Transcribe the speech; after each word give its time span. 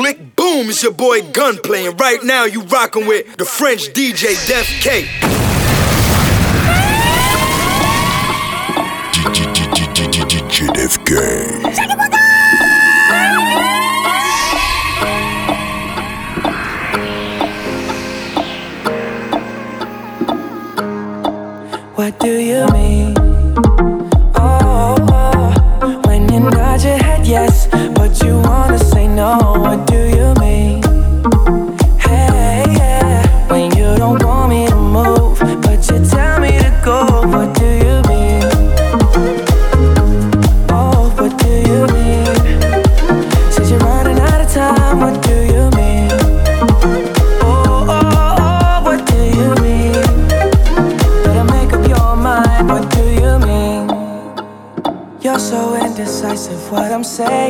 click, 0.00 0.34
boom, 0.34 0.70
it's 0.70 0.82
your 0.82 0.92
boy 0.92 1.20
Gun 1.30 1.58
playing. 1.58 1.94
Right 1.98 2.24
now, 2.24 2.44
you 2.44 2.62
rocking 2.62 3.06
with 3.06 3.36
the 3.36 3.44
French 3.44 3.88
DJ 3.88 4.34
Def 4.46 4.66
K. 4.80 5.04
DJ. 11.06 11.59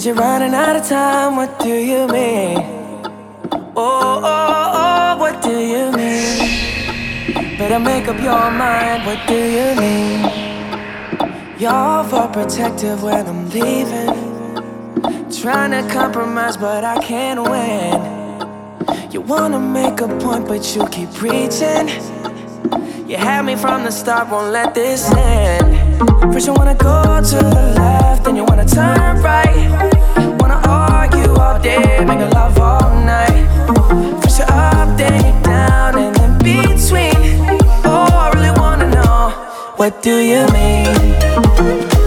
Said 0.00 0.06
you're 0.06 0.14
running 0.14 0.54
out 0.54 0.76
of 0.76 0.88
time. 0.88 1.36
What 1.36 1.58
do 1.58 1.74
you 1.74 2.06
mean? 2.08 2.56
Oh, 3.76 4.22
oh, 4.24 4.72
oh, 4.82 5.16
what 5.18 5.42
do 5.42 5.50
you 5.50 5.92
mean? 5.92 7.58
Better 7.58 7.78
make 7.78 8.08
up 8.08 8.18
your 8.18 8.50
mind. 8.50 9.04
What 9.04 9.28
do 9.28 9.34
you 9.34 9.74
mean? 9.78 10.22
You're 11.58 11.72
overprotective 11.72 13.02
when 13.02 13.26
I'm 13.26 13.50
leaving. 13.50 14.14
Trying 15.30 15.72
to 15.72 15.92
compromise, 15.92 16.56
but 16.56 16.82
I 16.82 16.96
can't 17.02 17.42
win. 17.50 19.12
You 19.12 19.20
wanna 19.20 19.60
make 19.60 20.00
a 20.00 20.08
point, 20.18 20.48
but 20.48 20.74
you 20.74 20.86
keep 20.86 21.12
preaching. 21.12 21.88
You 23.06 23.18
had 23.18 23.44
me 23.44 23.54
from 23.54 23.84
the 23.84 23.90
start, 23.90 24.30
won't 24.30 24.50
let 24.50 24.74
this 24.74 25.12
end. 25.14 25.79
First, 26.00 26.46
you 26.46 26.54
wanna 26.54 26.74
go 26.74 27.20
to 27.20 27.36
the 27.36 27.74
left, 27.76 28.24
then 28.24 28.34
you 28.36 28.44
wanna 28.44 28.64
turn 28.64 29.20
right. 29.22 29.68
Wanna 30.40 30.58
argue 30.66 31.30
all 31.34 31.60
day, 31.60 32.02
make 32.06 32.20
love 32.32 32.58
all 32.58 32.90
night. 33.04 33.46
First, 34.22 34.38
you're 34.38 34.50
up, 34.50 34.96
then 34.96 35.22
you're 35.22 35.42
down, 35.42 35.98
and 35.98 36.42
between. 36.42 37.14
Oh, 37.84 38.08
I 38.12 38.30
really 38.34 38.58
wanna 38.58 38.88
know 38.88 39.30
what 39.76 40.02
do 40.02 40.16
you 40.16 40.46
mean? 40.52 41.99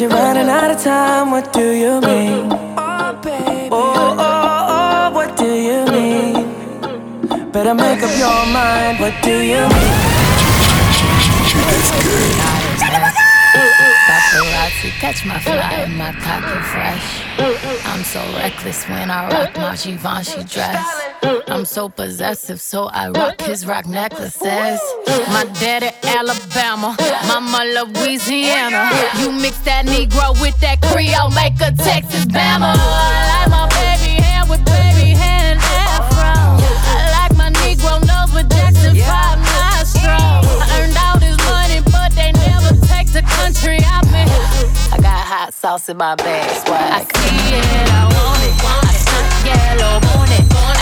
Mean? 0.00 0.10
Said 0.10 0.10
you're 0.10 0.10
running 0.10 0.48
out 0.48 0.70
of 0.70 0.82
time. 0.82 1.30
What 1.30 1.52
do 1.52 1.70
you 1.72 2.00
mean? 2.00 2.50
Oh, 2.50 2.74
oh 2.78 3.20
baby. 3.22 3.68
Oh, 3.72 4.16
oh, 4.18 4.66
oh, 4.68 5.10
what 5.14 5.36
do 5.36 5.46
you 5.46 5.84
mean? 5.86 7.52
Better 7.52 7.74
make 7.74 8.02
up 8.02 8.18
your 8.18 8.46
mind. 8.52 9.00
What 9.00 9.14
do 9.22 9.40
you 9.40 9.68
mean? 9.68 10.20
Paparazzi, 14.06 14.90
catch 15.00 15.24
my 15.26 15.38
fly 15.38 15.84
and 15.84 15.96
my 15.96 16.12
cocky 16.12 16.60
fresh. 16.72 17.22
I'm 17.86 18.02
so 18.04 18.20
reckless 18.38 18.84
when 18.88 19.10
I 19.10 19.28
rock 19.30 19.56
my 19.56 19.76
Givenchy 19.76 20.44
dress. 20.44 21.09
I'm 21.50 21.64
so 21.64 21.88
possessive, 21.88 22.60
so 22.60 22.84
I 22.84 23.10
rock 23.10 23.40
his 23.40 23.66
rock 23.66 23.84
necklaces. 23.84 24.80
My 25.34 25.44
daddy 25.58 25.90
Alabama, 26.06 26.96
mama 27.26 27.64
Louisiana. 27.74 28.88
You 29.18 29.32
mix 29.32 29.58
that 29.66 29.84
Negro 29.84 30.40
with 30.40 30.58
that 30.60 30.80
Creole, 30.80 31.30
make 31.34 31.58
a 31.58 31.74
Texas 31.74 32.24
Bama. 32.26 32.70
I 32.78 33.42
like 33.42 33.50
my 33.50 33.66
baby 33.74 34.22
hair 34.22 34.46
with 34.46 34.64
baby 34.64 35.10
hair 35.10 35.50
and 35.50 35.58
afro. 35.58 36.22
I 36.22 37.10
like 37.18 37.36
my 37.36 37.50
Negro 37.66 37.98
nose 38.06 38.30
with 38.30 38.48
Jackson 38.48 38.94
5 38.94 39.02
nostrils. 39.42 40.46
I 40.54 40.70
earned 40.78 40.94
all 41.02 41.18
this 41.18 41.36
money, 41.50 41.82
but 41.90 42.14
they 42.14 42.30
never 42.46 42.78
take 42.86 43.10
the 43.10 43.26
country 43.26 43.82
out 43.90 44.06
me. 44.14 44.22
I 44.94 45.02
got 45.02 45.18
hot 45.26 45.52
sauce 45.52 45.88
in 45.88 45.96
my 45.96 46.14
bag, 46.14 46.46
swag. 46.62 46.94
I 46.94 47.02
see 47.02 47.58
it, 47.58 47.90
I 47.90 48.06
want 48.06 48.38
it. 48.46 48.54
I 48.62 48.90
yellow, 49.42 49.98
want 50.14 50.30
it. 50.30 50.79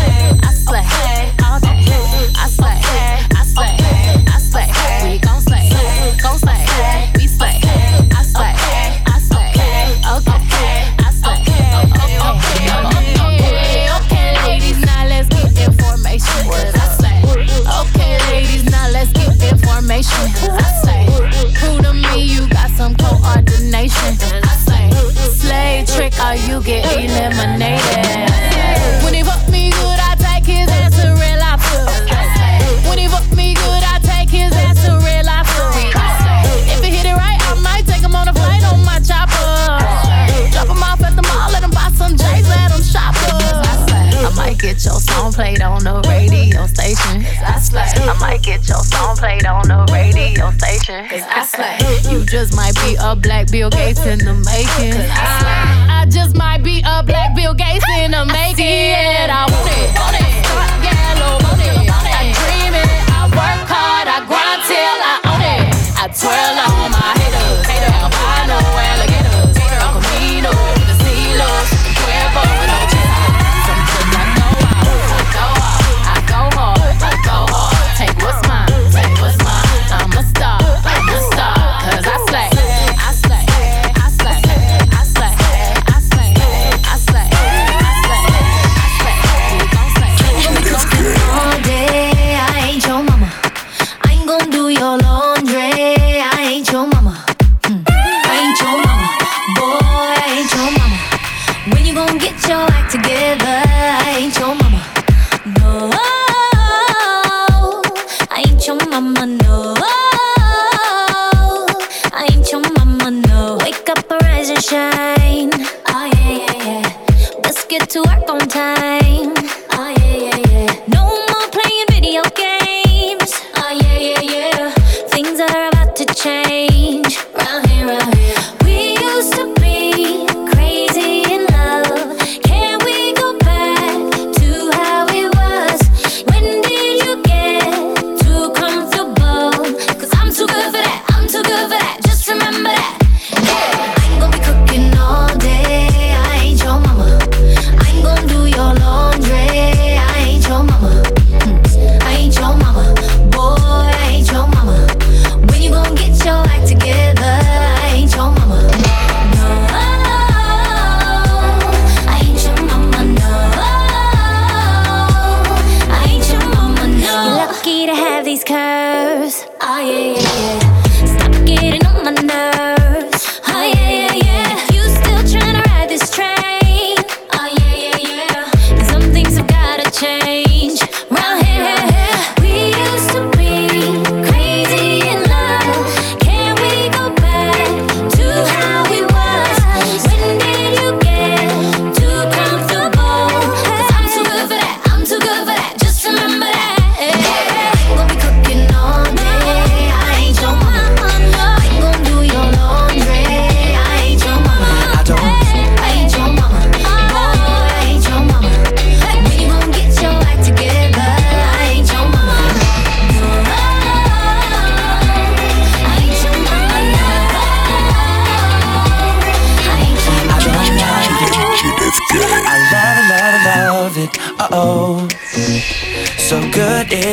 I 0.42 0.52
slay. 0.52 1.37
Cause 19.98 20.48
I 20.48 20.62
say, 20.84 21.52
Prove 21.54 21.82
to 21.82 21.92
me 21.92 22.22
you 22.22 22.48
got 22.48 22.70
some 22.70 22.94
coordination. 22.94 24.16
I 24.44 24.56
slay. 24.64 24.90
Slay 25.34 25.84
trick 25.88 26.14
or 26.20 26.34
you 26.34 26.62
get 26.62 26.84
eliminated. 26.86 28.47
get 44.58 44.84
your 44.84 44.98
song 44.98 45.32
played 45.32 45.62
on 45.62 45.84
the 45.84 46.02
radio 46.10 46.66
station. 46.66 47.22
Cause 47.22 47.42
I 47.46 47.58
slay. 47.60 48.08
I 48.10 48.18
might 48.18 48.42
get 48.42 48.66
your 48.68 48.82
song 48.82 49.16
played 49.16 49.46
on 49.46 49.68
the 49.68 49.86
radio 49.92 50.50
station. 50.58 51.06
Cause 51.06 51.22
I 51.22 51.46
slay. 51.46 51.78
You 52.10 52.24
just 52.26 52.54
might 52.56 52.74
be 52.82 52.96
a 52.98 53.14
black 53.14 53.50
Bill 53.50 53.70
Gates 53.70 54.04
in 54.04 54.18
the 54.18 54.34
making. 54.34 54.98
Cause 54.98 55.10
I, 55.14 56.02
I 56.02 56.06
just 56.10 56.34
might 56.34 56.62
be 56.64 56.82
a 56.84 57.02
black 57.02 57.36
Bill 57.36 57.54
Gates 57.54 57.86
in 58.02 58.10
the 58.10 58.26
making. 58.26 58.34
I, 58.34 58.58
see 58.58 58.90
it, 58.90 59.30
I 59.30 59.46
want 59.46 59.70
it. 59.70 59.88
Want 59.94 60.16
it. 60.18 60.26
Stop 60.42 60.82
yellow, 60.82 61.38
want 61.38 61.62
it. 61.62 61.86
I 61.86 62.34
dream 62.34 62.74
it. 62.74 62.90
I 63.14 63.30
work 63.30 63.62
hard. 63.70 64.06
I 64.10 64.18
grind 64.26 64.60
till 64.66 64.98
I 65.06 65.16
own 65.30 65.42
it. 65.54 65.70
I 66.02 66.04
twirl 66.10 66.58
on 66.66 66.90
my 66.90 67.10
haters. 67.14 67.62
Hater, 67.62 67.94
I 67.94 68.42
know 68.50 68.66
alligators. 68.74 69.54
I'm 69.78 70.02
Camino, 70.02 70.50
the 70.82 70.94
Zelo, 70.98 71.50
Cuervo. 72.02 72.67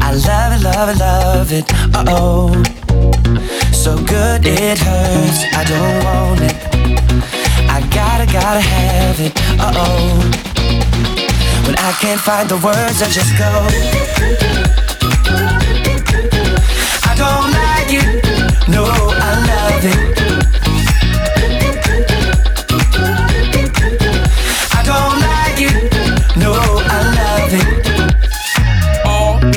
I 0.00 0.12
love 0.26 0.52
it, 0.52 0.62
love 0.64 0.88
it, 0.88 0.98
love 0.98 1.52
it. 1.52 1.64
Uh 1.94 2.04
oh. 2.08 2.62
So 3.72 3.96
good 4.04 4.46
it 4.46 4.78
hurts. 4.78 5.44
I 5.54 5.64
don't 5.64 6.04
want 6.04 6.40
it. 6.40 6.56
I 7.70 7.80
gotta, 7.92 8.26
gotta 8.32 8.60
have 8.60 9.20
it. 9.20 9.32
Uh 9.60 9.72
oh. 9.76 10.48
When 11.66 11.76
I 11.78 11.92
can't 12.00 12.20
find 12.20 12.48
the 12.48 12.56
words, 12.56 13.02
I 13.02 13.08
just 13.08 13.36
go. 13.38 13.50
I 17.04 17.14
don't 17.22 17.50
like 17.62 17.92
it. 18.00 18.68
No, 18.68 18.84
I 18.84 19.30
love 19.50 19.84
it. 19.84 20.27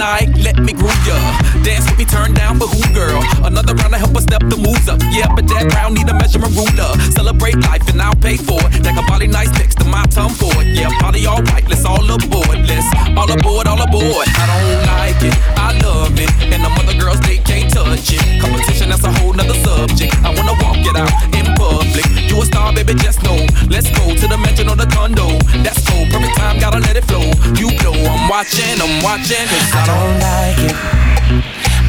Night, 0.02 0.36
let 0.44 0.58
me 0.58 0.74
groove 0.74 1.08
ya. 1.08 1.41
Dance 1.64 1.86
with 1.86 2.00
me, 2.00 2.06
turn 2.06 2.34
down 2.34 2.58
for 2.58 2.66
who, 2.66 2.82
girl? 2.94 3.22
Another 3.46 3.76
round 3.76 3.94
to 3.94 4.00
help 4.00 4.16
us 4.18 4.24
step 4.24 4.42
the 4.42 4.58
moves 4.58 4.90
up. 4.90 4.98
Yeah, 5.14 5.30
but 5.30 5.46
that 5.46 5.70
round 5.78 5.94
need 5.94 6.10
a 6.10 6.14
measurement 6.18 6.58
ruler. 6.58 6.90
Celebrate 7.14 7.54
life 7.62 7.86
and 7.90 8.02
I'll 8.02 8.18
pay 8.18 8.38
for 8.38 8.58
it. 8.74 8.82
That 8.82 8.98
a 8.98 9.06
body 9.06 9.28
nice 9.28 9.54
next 9.62 9.78
to 9.78 9.86
my 9.86 10.02
tongue 10.10 10.34
for 10.34 10.50
it. 10.58 10.74
Yeah, 10.74 10.90
party 10.98 11.26
all 11.30 11.42
right, 11.54 11.62
let's 11.70 11.86
all 11.86 12.02
aboard. 12.02 12.66
Let's 12.66 12.90
all 13.14 13.30
aboard, 13.30 13.70
all 13.70 13.78
aboard. 13.78 14.26
I 14.42 14.50
don't 14.50 14.82
like 14.90 15.22
it, 15.22 15.38
I 15.54 15.78
love 15.86 16.18
it. 16.18 16.34
And 16.50 16.66
the 16.66 16.72
other 16.82 16.98
girls, 16.98 17.22
they 17.22 17.38
can't 17.38 17.70
touch 17.70 18.10
it. 18.10 18.42
Competition, 18.42 18.90
that's 18.90 19.06
a 19.06 19.14
whole 19.22 19.34
nother 19.34 19.54
subject. 19.62 20.18
I 20.26 20.34
wanna 20.34 20.58
walk 20.66 20.82
it 20.82 20.98
out 20.98 21.14
in 21.38 21.46
public. 21.62 22.10
You 22.26 22.42
a 22.42 22.46
star, 22.50 22.74
baby, 22.74 22.98
just 22.98 23.22
know. 23.22 23.38
Let's 23.70 23.86
go 23.94 24.10
to 24.10 24.26
the 24.26 24.38
mansion 24.38 24.66
or 24.66 24.76
the 24.76 24.90
condo. 24.90 25.38
That's 25.62 25.78
cool, 25.86 26.10
perfect 26.10 26.42
time, 26.42 26.58
gotta 26.58 26.82
let 26.82 26.98
it 26.98 27.06
flow. 27.06 27.30
You 27.54 27.70
know 27.86 27.94
I'm 27.94 28.26
watching, 28.26 28.82
I'm 28.82 29.06
watching. 29.06 29.46
Cause 29.46 29.78
I 29.78 29.86
don't 29.86 30.18
like 30.26 30.74
it. 30.74 31.01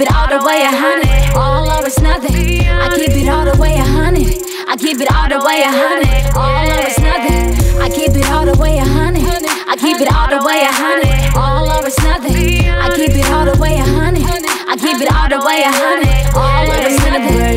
Keep 0.00 0.08
it 0.08 0.14
all 0.16 0.28
the 0.28 0.40
way 0.46 0.62
a 0.62 0.70
hundred. 0.72 1.36
All 1.36 1.68
or 1.68 1.86
it's 1.86 2.00
nothing. 2.00 2.34
I 2.34 2.88
keep 2.96 3.10
it 3.10 3.28
all 3.28 3.44
the 3.44 3.52
way 3.60 3.74
a 3.74 3.84
hundred. 3.84 4.32
I 4.66 4.76
keep 4.76 4.98
it 4.98 5.12
all 5.12 5.28
the 5.28 5.38
way 5.44 5.60
a 5.60 5.68
hundred. 5.68 6.08
All 6.34 6.64
or 6.64 6.86
it's 6.88 6.98
nothing. 6.98 7.52
I 7.78 7.88
keep 7.90 8.16
it 8.16 8.24
all 8.30 8.46
the 8.46 8.56
way 8.58 8.78
a 8.78 8.84
hundred. 8.84 9.44
I 9.68 9.76
keep 9.76 10.00
it 10.00 10.10
all 10.10 10.28
the 10.28 10.40
way 10.42 10.62
a 10.62 10.72
hundred. 10.72 11.36
All 11.36 11.68
or 11.68 11.86
it's 11.86 11.98
nothing. 12.02 12.70
I 12.70 12.88
keep 12.96 13.10
it 13.10 13.28
all 13.30 13.44
the 13.44 13.60
way 13.60 13.74
a 13.76 13.84
hundred. 13.84 14.24
I 14.24 14.76
keep 14.80 15.02
it 15.02 15.12
all 15.12 15.28
the 15.28 15.44
way 15.44 15.64
a 15.68 15.70
hundred. 15.70 16.08
All 16.34 16.64
or 16.64 16.80
it's 16.80 17.04
nothing. 17.04 17.50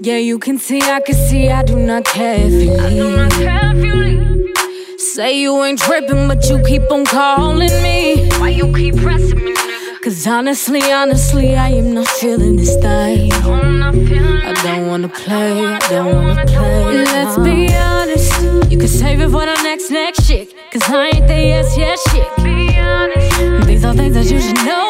Yeah, 0.00 0.16
you 0.16 0.38
can 0.38 0.56
see, 0.56 0.80
I 0.80 1.00
can 1.00 1.16
see, 1.16 1.50
I 1.50 1.62
do 1.64 1.76
not 1.76 2.06
care 2.06 2.46
if 2.46 2.52
you 2.52 2.72
leave. 2.72 4.56
Say 4.98 5.40
you 5.40 5.62
ain't 5.64 5.78
tripping, 5.78 6.28
but 6.28 6.48
you 6.48 6.62
keep 6.64 6.90
on 6.90 7.04
calling 7.04 7.82
me. 7.82 8.30
Why 8.38 8.48
you 8.48 8.72
keep 8.72 8.96
pressing 8.96 9.44
me? 9.44 9.67
Cause 10.08 10.26
honestly, 10.26 10.80
honestly, 10.90 11.54
I 11.54 11.68
am 11.68 11.92
not 11.92 12.08
feeling 12.08 12.56
this 12.56 12.74
thing. 12.76 13.30
I 13.30 14.54
don't 14.62 14.86
wanna 14.86 15.10
play, 15.10 15.66
I 15.66 15.78
don't 15.90 16.14
wanna 16.14 16.46
play. 16.46 17.04
Let's 17.04 17.36
uh-huh. 17.36 17.44
be 17.44 17.74
honest, 17.74 18.70
you 18.72 18.78
can 18.78 18.88
save 18.88 19.20
it 19.20 19.28
for 19.28 19.44
the 19.44 19.54
next, 19.62 19.90
next 19.90 20.24
shit. 20.24 20.54
Cause 20.72 20.88
I 20.88 21.08
ain't 21.08 21.28
the 21.28 21.34
yes, 21.34 21.76
yes 21.76 22.00
shit. 22.10 22.26
Be 22.42 22.74
honest, 22.78 23.66
these 23.66 23.84
are 23.84 23.92
things 23.92 24.14
that 24.14 24.30
you 24.32 24.40
should 24.40 24.64
know, 24.64 24.87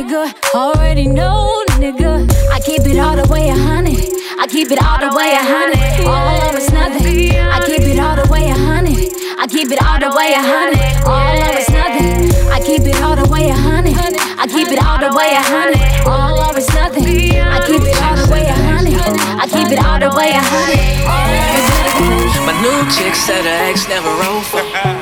nigga. 0.00 0.54
Already 0.54 1.06
know, 1.06 1.64
nigga. 1.78 2.28
I 2.50 2.60
keep 2.60 2.82
it 2.86 2.98
all 2.98 3.16
the 3.16 3.26
way 3.32 3.48
a 3.48 3.56
hundred. 3.56 3.96
I 4.38 4.46
keep 4.46 4.70
it 4.70 4.82
all 4.82 4.98
the 4.98 5.14
way 5.14 5.32
a 5.32 5.42
hundred. 5.42 6.06
All 6.06 6.48
or 6.48 6.56
it's 6.56 6.72
nothing. 6.72 7.36
I 7.36 7.60
keep 7.66 7.82
it 7.82 7.98
all 7.98 8.16
the 8.16 8.26
way 8.32 8.48
a 8.48 8.54
hundred. 8.54 8.96
I 9.38 9.46
keep 9.46 9.70
it 9.70 9.82
all 9.82 9.98
the 9.98 10.10
way 10.16 10.32
a 10.32 10.42
hundred. 10.42 10.80
All 11.04 11.36
or 11.36 11.52
it's 11.56 11.70
nothing. 11.70 12.32
I 12.50 12.60
keep 12.60 12.82
it 12.82 13.00
all 13.02 13.16
the 13.16 13.28
way 13.28 13.48
a 13.48 13.54
hundred. 13.54 13.96
I 14.40 14.46
keep 14.46 14.68
it 14.68 14.82
all 14.82 14.98
the 14.98 15.12
way 15.16 15.32
a 15.36 15.42
hundred. 15.42 15.80
All 16.06 16.40
or 16.40 16.56
it's 16.56 16.72
nothing. 16.74 17.04
I 17.04 17.60
keep 17.66 17.82
it 17.82 17.96
all 18.00 18.16
the 18.16 18.26
way 18.32 18.44
a 18.48 18.56
hundred. 18.56 18.96
I 19.40 19.46
keep 19.46 19.68
it 19.68 19.80
all 19.84 19.98
the 20.00 20.10
way 20.16 20.30
a 20.32 20.40
hundred. 20.40 20.80
My 22.46 22.54
new 22.64 22.80
chick 22.90 23.14
said 23.14 23.44
her 23.44 23.70
ex 23.70 23.88
never. 23.88 24.08
I 24.08 24.99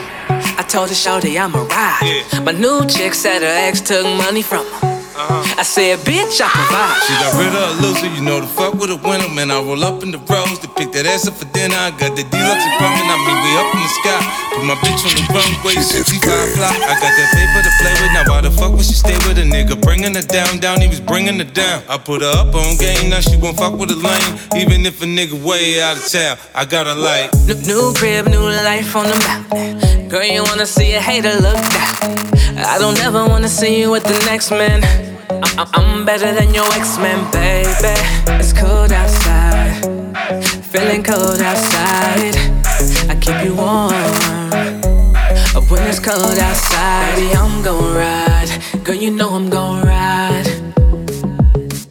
told 0.69 0.91
her, 0.91 0.95
Shorty, 0.95 1.39
I'm 1.39 1.55
a 1.55 1.65
ride. 1.65 2.25
My 2.45 2.53
new 2.53 2.85
chick 2.87 3.15
said 3.15 3.41
her 3.41 3.49
ex 3.49 3.81
took 3.81 4.05
money 4.05 4.43
from 4.43 4.67
her. 4.67 4.89
Uh-huh. 5.19 5.59
I 5.59 5.65
said, 5.67 5.99
bitch, 6.07 6.39
I 6.39 6.47
provide. 6.47 6.95
She 7.03 7.13
got 7.19 7.35
rid 7.35 7.51
of 7.51 7.59
a 7.59 7.83
loser, 7.83 8.07
you 8.07 8.23
know 8.23 8.39
the 8.39 8.47
fuck 8.47 8.79
with 8.79 8.95
a 8.95 9.01
winner. 9.03 9.27
Man, 9.35 9.51
I 9.51 9.59
roll 9.59 9.83
up 9.83 10.05
in 10.05 10.13
the 10.13 10.23
rose 10.31 10.61
to 10.63 10.69
pick 10.79 10.93
that 10.93 11.11
ass 11.11 11.27
up 11.27 11.35
for 11.35 11.49
dinner. 11.51 11.75
I 11.75 11.91
got 11.91 12.15
the 12.15 12.23
deluxe 12.23 12.63
apartment, 12.71 13.11
I 13.11 13.19
mean, 13.27 13.39
we 13.43 13.51
up 13.59 13.67
in 13.75 13.81
the 13.83 13.93
sky. 13.99 14.21
Put 14.55 14.65
my 14.71 14.79
bitch 14.79 15.03
on 15.03 15.19
the 15.19 15.25
runway, 15.35 15.75
so 15.83 16.07
she 16.07 16.23
fly 16.23 16.39
fly. 16.55 16.71
I 16.71 16.95
got 17.03 17.11
that 17.11 17.29
paper 17.35 17.61
to 17.67 17.73
play 17.83 17.95
with, 17.99 18.13
now 18.15 18.25
why 18.31 18.41
the 18.47 18.53
fuck 18.55 18.71
would 18.77 18.87
she 18.87 18.95
stay 18.95 19.19
with 19.27 19.43
a 19.43 19.47
nigga? 19.49 19.75
Bringing 19.81 20.15
her 20.15 20.23
down, 20.23 20.63
down, 20.63 20.79
he 20.79 20.87
was 20.87 21.03
bringing 21.03 21.43
her 21.43 21.51
down. 21.51 21.83
I 21.89 21.99
put 21.99 22.23
her 22.23 22.31
up 22.39 22.55
on 22.55 22.79
game, 22.79 23.11
now 23.11 23.19
she 23.19 23.35
won't 23.35 23.59
fuck 23.59 23.75
with 23.75 23.91
a 23.91 23.99
lane. 23.99 24.39
Even 24.55 24.87
if 24.87 25.03
a 25.03 25.09
nigga 25.09 25.35
way 25.43 25.83
out 25.83 25.97
of 25.99 26.07
town, 26.07 26.39
I 26.55 26.63
got 26.63 26.87
her 26.87 26.95
like. 26.95 27.35
New, 27.43 27.59
new 27.67 27.91
crib, 27.99 28.31
new 28.31 28.47
life 28.47 28.95
on 28.95 29.11
the 29.11 29.19
mountain. 29.27 29.88
Girl, 30.19 30.27
you 30.27 30.43
wanna 30.43 30.67
see 30.67 30.95
a 30.95 31.01
hater 31.01 31.35
look 31.47 31.63
down. 31.77 31.95
I 32.75 32.77
don't 32.81 32.99
ever 33.07 33.25
wanna 33.25 33.49
see 33.49 33.79
you 33.79 33.89
with 33.89 34.03
the 34.03 34.19
next 34.27 34.51
man. 34.51 34.83
I- 35.31 35.63
I- 35.63 35.69
I'm 35.75 36.05
better 36.05 36.33
than 36.35 36.53
your 36.53 36.67
ex-man, 36.75 37.21
baby. 37.31 37.95
It's 38.41 38.53
cold 38.53 38.91
outside, 38.91 39.79
feeling 40.73 41.05
cold 41.05 41.41
outside. 41.41 42.37
I 43.09 43.15
keep 43.25 43.39
you 43.45 43.55
warm. 43.55 43.95
When 45.71 45.83
it's 45.87 46.01
cold 46.01 46.39
outside, 46.49 47.15
baby, 47.15 47.37
I'm 47.37 47.63
gon' 47.63 47.95
ride. 47.95 48.51
Girl, 48.83 48.97
you 48.97 49.13
know 49.13 49.31
I'm 49.37 49.49
gon' 49.49 49.83
ride. 49.83 50.49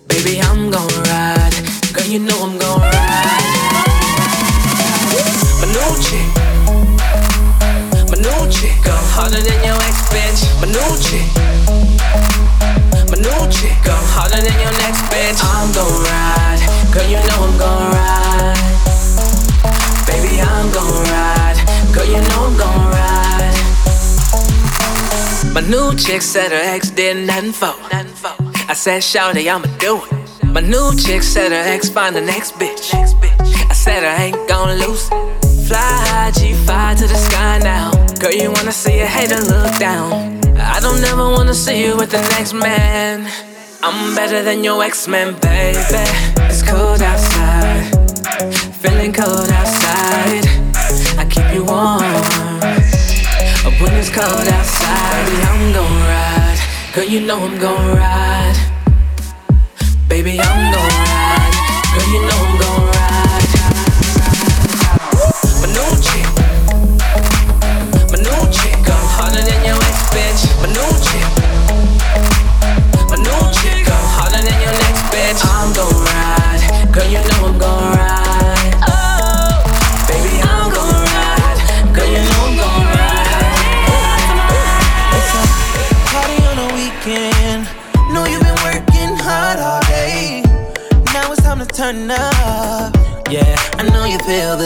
Baby, 0.09 0.41
I'm 0.49 0.69
gon' 0.69 0.95
ride. 1.11 1.55
Girl, 1.93 2.07
you 2.13 2.19
know 2.19 2.37
I'm 2.43 2.57
gon' 2.57 2.66
harder 9.27 9.43
than 9.43 9.59
your 9.63 9.75
ex 9.83 10.07
bitch. 10.07 10.39
My 10.61 10.67
new 10.71 10.91
chick, 11.03 11.27
my 13.11 13.19
new 13.19 13.43
chick 13.51 13.75
go 13.83 13.91
harder 14.15 14.39
than 14.39 14.55
your 14.55 14.71
next 14.79 15.03
bitch. 15.11 15.39
I'm 15.43 15.67
gon' 15.75 15.91
ride, 16.07 16.63
girl, 16.93 17.07
you 17.11 17.19
know 17.27 17.43
I'm 17.43 17.57
gon' 17.59 17.91
ride. 17.91 18.55
Baby, 20.07 20.39
I'm 20.39 20.71
gon' 20.71 21.03
ride, 21.11 21.59
girl, 21.93 22.07
you 22.07 22.21
know 22.23 22.47
I'm 22.47 22.55
gon' 22.55 22.87
ride. 22.95 23.55
My 25.53 25.61
new 25.61 25.93
chick 25.97 26.21
said 26.21 26.51
her 26.51 26.63
ex 26.75 26.89
did 26.89 27.27
nothing 27.27 27.51
for. 27.51 27.75
I 28.69 28.73
said, 28.73 29.01
Shawty, 29.01 29.51
I'ma 29.51 29.67
do 29.79 30.01
it. 30.05 30.11
My 30.45 30.61
new 30.61 30.95
chick 30.95 31.21
said 31.21 31.51
her 31.51 31.73
ex 31.73 31.89
find 31.89 32.15
the 32.15 32.21
next 32.21 32.53
bitch. 32.53 32.93
I 32.93 33.73
said 33.73 34.05
I 34.05 34.25
ain't 34.25 34.47
gon' 34.47 34.79
lose. 34.79 35.09
Fly 35.67 35.91
high, 36.07 36.31
G5 36.31 36.99
to 36.99 37.07
the 37.07 37.15
sky 37.15 37.59
now. 37.59 38.06
Girl, 38.19 38.31
you 38.31 38.51
wanna 38.51 38.71
see 38.71 38.99
a 38.99 39.05
hater 39.05 39.39
look 39.39 39.77
down. 39.77 40.41
I 40.57 40.79
don't 40.79 41.03
ever 41.03 41.29
wanna 41.29 41.53
see 41.53 41.85
you 41.85 41.95
with 41.95 42.09
the 42.09 42.21
next 42.35 42.53
man. 42.53 43.29
I'm 43.83 44.15
better 44.15 44.41
than 44.41 44.63
your 44.63 44.83
ex-man, 44.83 45.33
baby. 45.39 46.03
It's 46.49 46.63
cold 46.63 47.01
outside, 47.01 47.83
feeling 48.81 49.13
cold 49.13 49.49
outside. 49.51 50.45
I 51.21 51.25
keep 51.29 51.53
you 51.53 51.63
warm 51.63 52.01
when 53.79 53.93
it's 53.93 54.09
cold 54.09 54.47
outside. 54.47 55.25
Baby, 55.25 55.41
I'm 55.43 55.73
gon' 55.73 55.99
ride. 56.09 56.59
Girl, 56.93 57.05
you 57.05 57.21
know 57.21 57.39
I'm 57.39 57.59
gon' 57.59 57.95
ride. 57.95 58.57
Baby, 60.09 60.39
I'm 60.39 60.73
gon' 60.73 60.89
ride. 60.89 61.06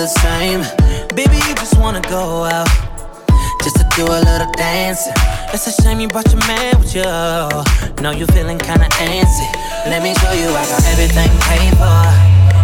The 0.01 0.07
same. 0.07 0.61
Baby, 1.13 1.37
you 1.45 1.53
just 1.61 1.77
wanna 1.77 2.01
go 2.09 2.43
out. 2.43 2.67
Just 3.61 3.75
to 3.77 3.85
do 3.95 4.03
a 4.09 4.17
little 4.25 4.49
dancing. 4.57 5.13
It's 5.53 5.67
a 5.67 5.73
shame 5.83 5.99
you 5.99 6.07
brought 6.07 6.25
your 6.33 6.41
man 6.47 6.73
with 6.79 6.95
you. 6.95 7.05
Know 8.01 8.09
you 8.09 8.25
feeling 8.33 8.57
kinda 8.57 8.89
antsy. 8.97 9.47
Let 9.85 10.01
me 10.01 10.15
show 10.15 10.33
you 10.33 10.49
I 10.49 10.65
got 10.73 10.83
everything 10.93 11.29
paid 11.45 11.73
for. 11.77 12.01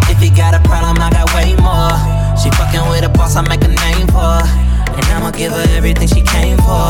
If 0.10 0.18
you 0.24 0.36
got 0.36 0.56
a 0.56 0.62
problem, 0.66 0.98
I 0.98 1.12
got 1.12 1.30
way 1.36 1.54
more. 1.62 1.94
She 2.42 2.50
fucking 2.58 2.90
with 2.90 3.06
a 3.06 3.10
boss, 3.10 3.36
I 3.36 3.42
make 3.42 3.64
a 3.64 3.68
name 3.86 4.08
for. 4.08 4.42
And 4.98 5.06
I'ma 5.14 5.30
give 5.30 5.52
her 5.52 5.68
everything 5.78 6.08
she 6.08 6.24
came 6.24 6.58
for. 6.58 6.90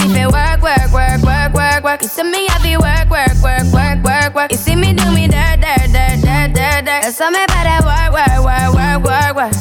for 0.13 0.27
work, 0.31 0.61
work, 0.61 0.91
work, 0.91 1.21
work, 1.23 1.53
work, 1.53 1.83
work. 1.83 2.01
You 2.01 2.07
see 2.09 2.23
me, 2.23 2.47
I 2.49 2.57
be 2.61 2.77
work, 2.77 3.09
work, 3.09 3.35
work, 3.41 3.65
work, 3.73 4.03
work, 4.03 4.35
work. 4.35 4.51
You 4.51 4.57
see 4.57 4.75
me 4.75 4.93
do 4.93 5.11
me 5.11 5.27
dirt, 5.27 5.59
dirt, 5.61 5.87
dirt, 5.91 6.19
dirt, 6.21 6.49
dirt, 6.53 6.81
dirt. 6.85 7.01
There's 7.03 7.15
something 7.15 7.43
about 7.43 7.65
that 7.69 7.81
work, 7.83 8.11
work, 8.17 8.39
work, 8.47 8.69
work, 8.77 8.99
work, 9.09 9.33
work. 9.39 9.55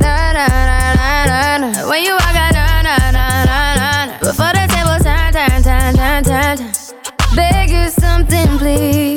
Na 0.00 0.32
na 0.36 0.46
na 0.46 0.94
na 0.98 1.24
na 1.30 1.40
na. 1.58 1.88
When 1.88 2.02
you 2.02 2.12
walk 2.12 2.36
out, 2.36 2.52
na 2.54 2.82
na 2.82 2.94
na 3.12 3.24
na 3.48 3.74
na 3.78 4.06
na. 4.06 4.18
Before 4.18 4.52
the 4.54 4.64
table 4.72 4.98
turn, 5.02 5.32
turn, 5.32 5.62
turn, 5.62 5.94
turn, 5.94 6.24
turn, 6.24 6.56
turn. 6.56 7.36
Beg 7.36 7.70
you 7.70 7.88
something, 7.90 8.58
please. 8.58 9.11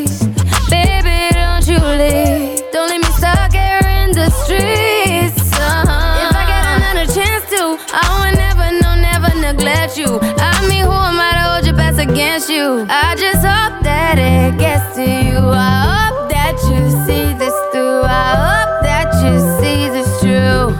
Against 12.36 12.50
you? 12.50 12.86
I 12.90 13.16
just 13.16 13.40
hope 13.48 13.84
that 13.84 14.20
it 14.20 14.60
gets 14.60 14.96
to 14.96 15.04
you. 15.04 15.40
I 15.40 16.12
hope 16.12 16.30
that 16.30 16.60
you 16.68 16.84
see 17.08 17.32
this 17.40 17.56
through. 17.72 18.04
I 18.04 18.36
hope 18.36 18.84
that 18.84 19.08
you 19.24 19.40
see 19.64 19.88
this 19.88 20.10
true. 20.20 20.76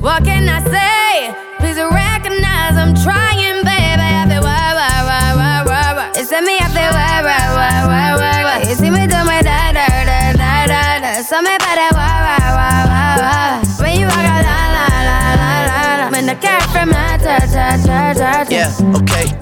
What 0.00 0.24
can 0.24 0.48
I 0.48 0.60
say? 0.68 1.32
Please 1.60 1.80
recognize 1.80 2.76
I'm 2.76 2.92
trying, 2.92 3.64
baby. 3.64 4.04
I 4.04 4.28
feel 4.28 4.44
why, 4.44 4.76
why, 4.76 4.92
why, 5.08 5.28
why, 5.32 5.56
why, 5.64 5.88
why. 5.96 6.12
It's 6.12 6.30
me, 6.30 6.60
I 6.60 6.68
feel 6.76 6.92
why, 6.92 7.24
why, 7.24 7.40
why, 7.56 7.76
why, 7.88 8.08
why, 8.20 8.38
why. 8.44 8.68
You 8.68 8.74
see 8.76 8.90
me 8.90 9.06
do 9.08 9.16
my 9.24 9.40
da, 9.40 9.72
da, 9.72 9.86
da, 9.88 10.36
da, 10.36 10.66
da, 10.68 10.82
da. 11.00 11.10
Something 11.24 11.56
about 11.56 11.76
that 11.80 11.92
why, 11.96 12.16
why, 12.20 12.40
why, 12.52 12.80
why, 12.92 13.12
why. 13.24 13.64
When 13.80 13.92
you 13.96 14.06
walk 14.12 14.28
out, 14.28 14.44
la, 14.44 14.60
la, 14.76 14.86
la, 15.08 15.16
la, 15.40 15.56
la, 15.72 16.04
la. 16.04 16.06
When 16.12 16.26
the 16.28 16.36
cat 16.36 16.68
from 16.68 16.92
my 16.92 17.16
ta, 17.16 17.40
ta, 17.48 17.80
ta, 17.80 18.12
ta. 18.12 18.44
Yeah, 18.52 18.68
okay. 19.00 19.41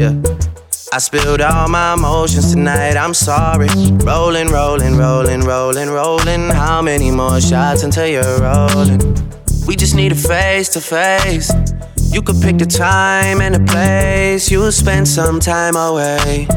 yeah. 0.00 0.16
I 0.92 0.98
spilled 0.98 1.40
all 1.40 1.68
my 1.68 1.94
emotions 1.94 2.52
tonight, 2.52 2.96
I'm 2.96 3.14
sorry. 3.14 3.68
Rolling, 4.02 4.48
rolling, 4.48 4.96
rolling, 4.96 5.42
rolling, 5.42 5.90
rolling. 5.90 6.50
How 6.50 6.80
many 6.82 7.10
more 7.10 7.40
shots 7.40 7.82
until 7.84 8.06
you're 8.06 8.40
rolling? 8.40 8.98
We 9.66 9.76
just 9.76 9.94
need 9.94 10.12
a 10.12 10.16
face 10.16 10.68
to 10.70 10.80
face. 10.80 11.52
You 12.10 12.22
could 12.22 12.40
pick 12.40 12.58
the 12.58 12.66
time 12.66 13.40
and 13.40 13.54
the 13.54 13.64
place. 13.72 14.50
You'll 14.50 14.72
spend 14.72 15.06
some 15.06 15.38
time 15.38 15.76
away. 15.76 16.48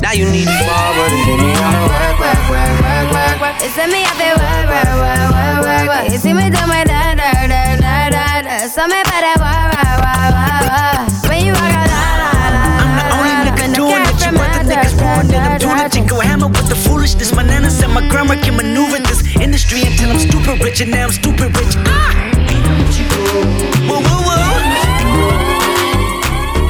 Now 0.00 0.12
you 0.12 0.24
need 0.30 0.46
to 0.46 0.56
forward 0.64 1.10
and 1.16 1.24
hit 1.26 1.38
me 1.42 1.52
on 1.66 1.74
work, 1.90 2.16
work, 2.22 2.42
work, 2.48 2.74
work, 2.86 3.06
work, 3.12 3.40
work. 3.42 3.56
Send 3.76 3.92
me 3.92 4.04
out 4.04 4.16
there, 4.16 4.36
work, 4.36 4.66
work, 4.72 4.90
work, 5.02 5.30
work, 5.34 5.58
work, 5.66 5.86
work. 5.90 6.12
You 6.12 6.18
see 6.18 6.32
me 6.32 6.48
do 6.48 6.62
my 6.70 6.84
da 6.84 7.14
da 7.14 7.32
da 7.50 7.76
da 7.82 8.10
da 8.14 8.42
da. 8.42 8.68
So 8.68 8.86
me 8.86 8.96
work, 8.96 9.36
work, 9.42 9.72
work, 9.74 10.00
work. 10.00 10.35
Born 15.26 15.42
that 15.42 15.52
I'm 15.52 15.58
doing 15.58 16.04
it. 16.04 16.08
Go 16.08 16.20
hammer 16.20 16.48
with 16.48 16.68
the 16.68 16.76
foolishness. 16.76 17.32
My 17.34 17.42
nana 17.42 17.70
said 17.70 17.88
my 17.88 18.06
grandma 18.08 18.34
can 18.36 18.56
maneuver 18.56 18.98
this 18.98 19.22
industry 19.36 19.82
until 19.82 20.10
I'm 20.10 20.18
stupid 20.18 20.62
rich, 20.62 20.80
and 20.80 20.90
now 20.90 21.04
I'm 21.04 21.12
stupid 21.12 21.56
rich. 21.56 21.76
Ah! 21.86 22.14
Whoa, 23.88 24.00
whoa, 24.00 24.22
whoa. 24.26 24.36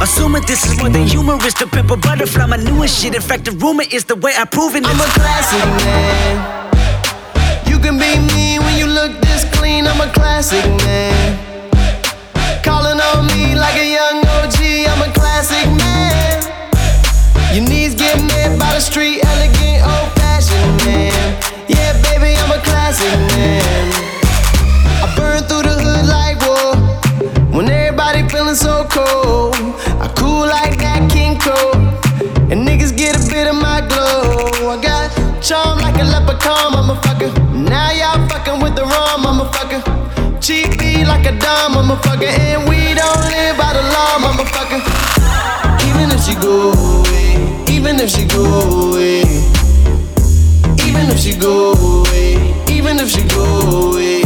Assuming 0.03 0.43
this 0.47 0.65
is 0.67 0.79
more 0.79 0.91
than 0.91 1.07
humorous, 1.07 1.55
the 1.55 1.67
pimple 1.67 1.97
butterfly, 1.97 2.47
my 2.47 2.57
newest 2.57 3.01
shit. 3.01 3.15
In 3.15 3.23
fact, 3.23 3.45
the 3.45 3.53
rumor 3.53 3.85
is 3.91 4.05
the 4.05 4.17
way 4.17 4.33
I 4.37 4.45
prove 4.45 4.77
it. 4.77 4.85
I'm 4.87 5.01
a 5.01 5.05
classic 5.19 5.67
man. 5.85 6.37
You 7.67 7.79
can 7.79 7.99
be 7.99 8.19
me 8.35 8.59
when 8.59 8.79
you 8.79 8.87
look 8.87 9.21
this 9.23 9.45
clean. 9.57 9.87
I'm 9.87 10.01
a 10.01 10.13
classic 10.13 10.65
man. 10.85 11.39
Calling 12.63 13.01
on 13.01 13.27
me 13.27 13.55
like 13.57 13.77
a 13.77 13.87
young 13.99 14.25
OG. 14.39 14.59
I'm 14.91 15.03
a 15.03 15.06
street, 18.81 19.25
elegant, 19.25 19.81
old 19.89 20.13
fashioned 20.21 20.77
man. 20.85 21.13
Yeah, 21.69 21.93
baby, 22.03 22.37
I'm 22.37 22.51
a 22.51 22.61
classic 22.63 23.17
man. 23.33 23.65
I 25.01 25.07
burn 25.17 25.43
through 25.49 25.63
the 25.65 25.77
hood 25.81 26.07
like 26.07 26.37
war. 26.45 26.77
When 27.57 27.69
everybody 27.71 28.29
feeling 28.29 28.55
so 28.55 28.85
cold, 28.91 29.57
I 29.97 30.13
cool 30.17 30.45
like 30.47 30.77
that 30.79 31.09
King 31.11 31.39
Cole. 31.41 31.81
And 32.53 32.69
niggas 32.69 32.95
get 32.97 33.17
a 33.17 33.23
bit 33.31 33.47
of 33.49 33.57
my 33.57 33.81
glow. 33.81 34.69
I 34.69 34.77
got 34.83 35.09
charm 35.43 35.79
like 35.79 35.97
a 35.97 36.05
leprechaun, 36.05 36.77
motherfucker. 36.77 37.33
Now 37.55 37.91
y'all 37.93 38.29
fucking 38.29 38.61
with 38.61 38.77
the 38.77 38.85
wrong 38.85 39.25
motherfucker. 39.25 39.81
Cheap 40.41 40.79
beat 40.79 41.07
like 41.07 41.25
a 41.25 41.33
dime, 41.33 41.73
motherfucker. 41.81 42.29
And 42.29 42.69
we 42.69 42.93
don't 42.93 43.23
live 43.33 43.57
by 43.57 43.73
the 43.73 43.85
law, 43.95 44.21
motherfucker. 44.21 44.81
Even 45.89 46.13
if 46.13 46.21
she 46.25 46.35
go 46.35 46.73
away, 46.73 47.16
even 47.89 48.01
if 48.01 48.11
she 48.11 48.27
go 48.27 48.43
away, 48.91 49.21
even 50.89 51.09
if 51.09 51.21
she 51.21 51.37
go 51.39 51.73
away, 51.73 52.35
even 52.69 52.99
if 52.99 53.09
she 53.09 53.23
go 53.29 53.45
away, 53.93 54.23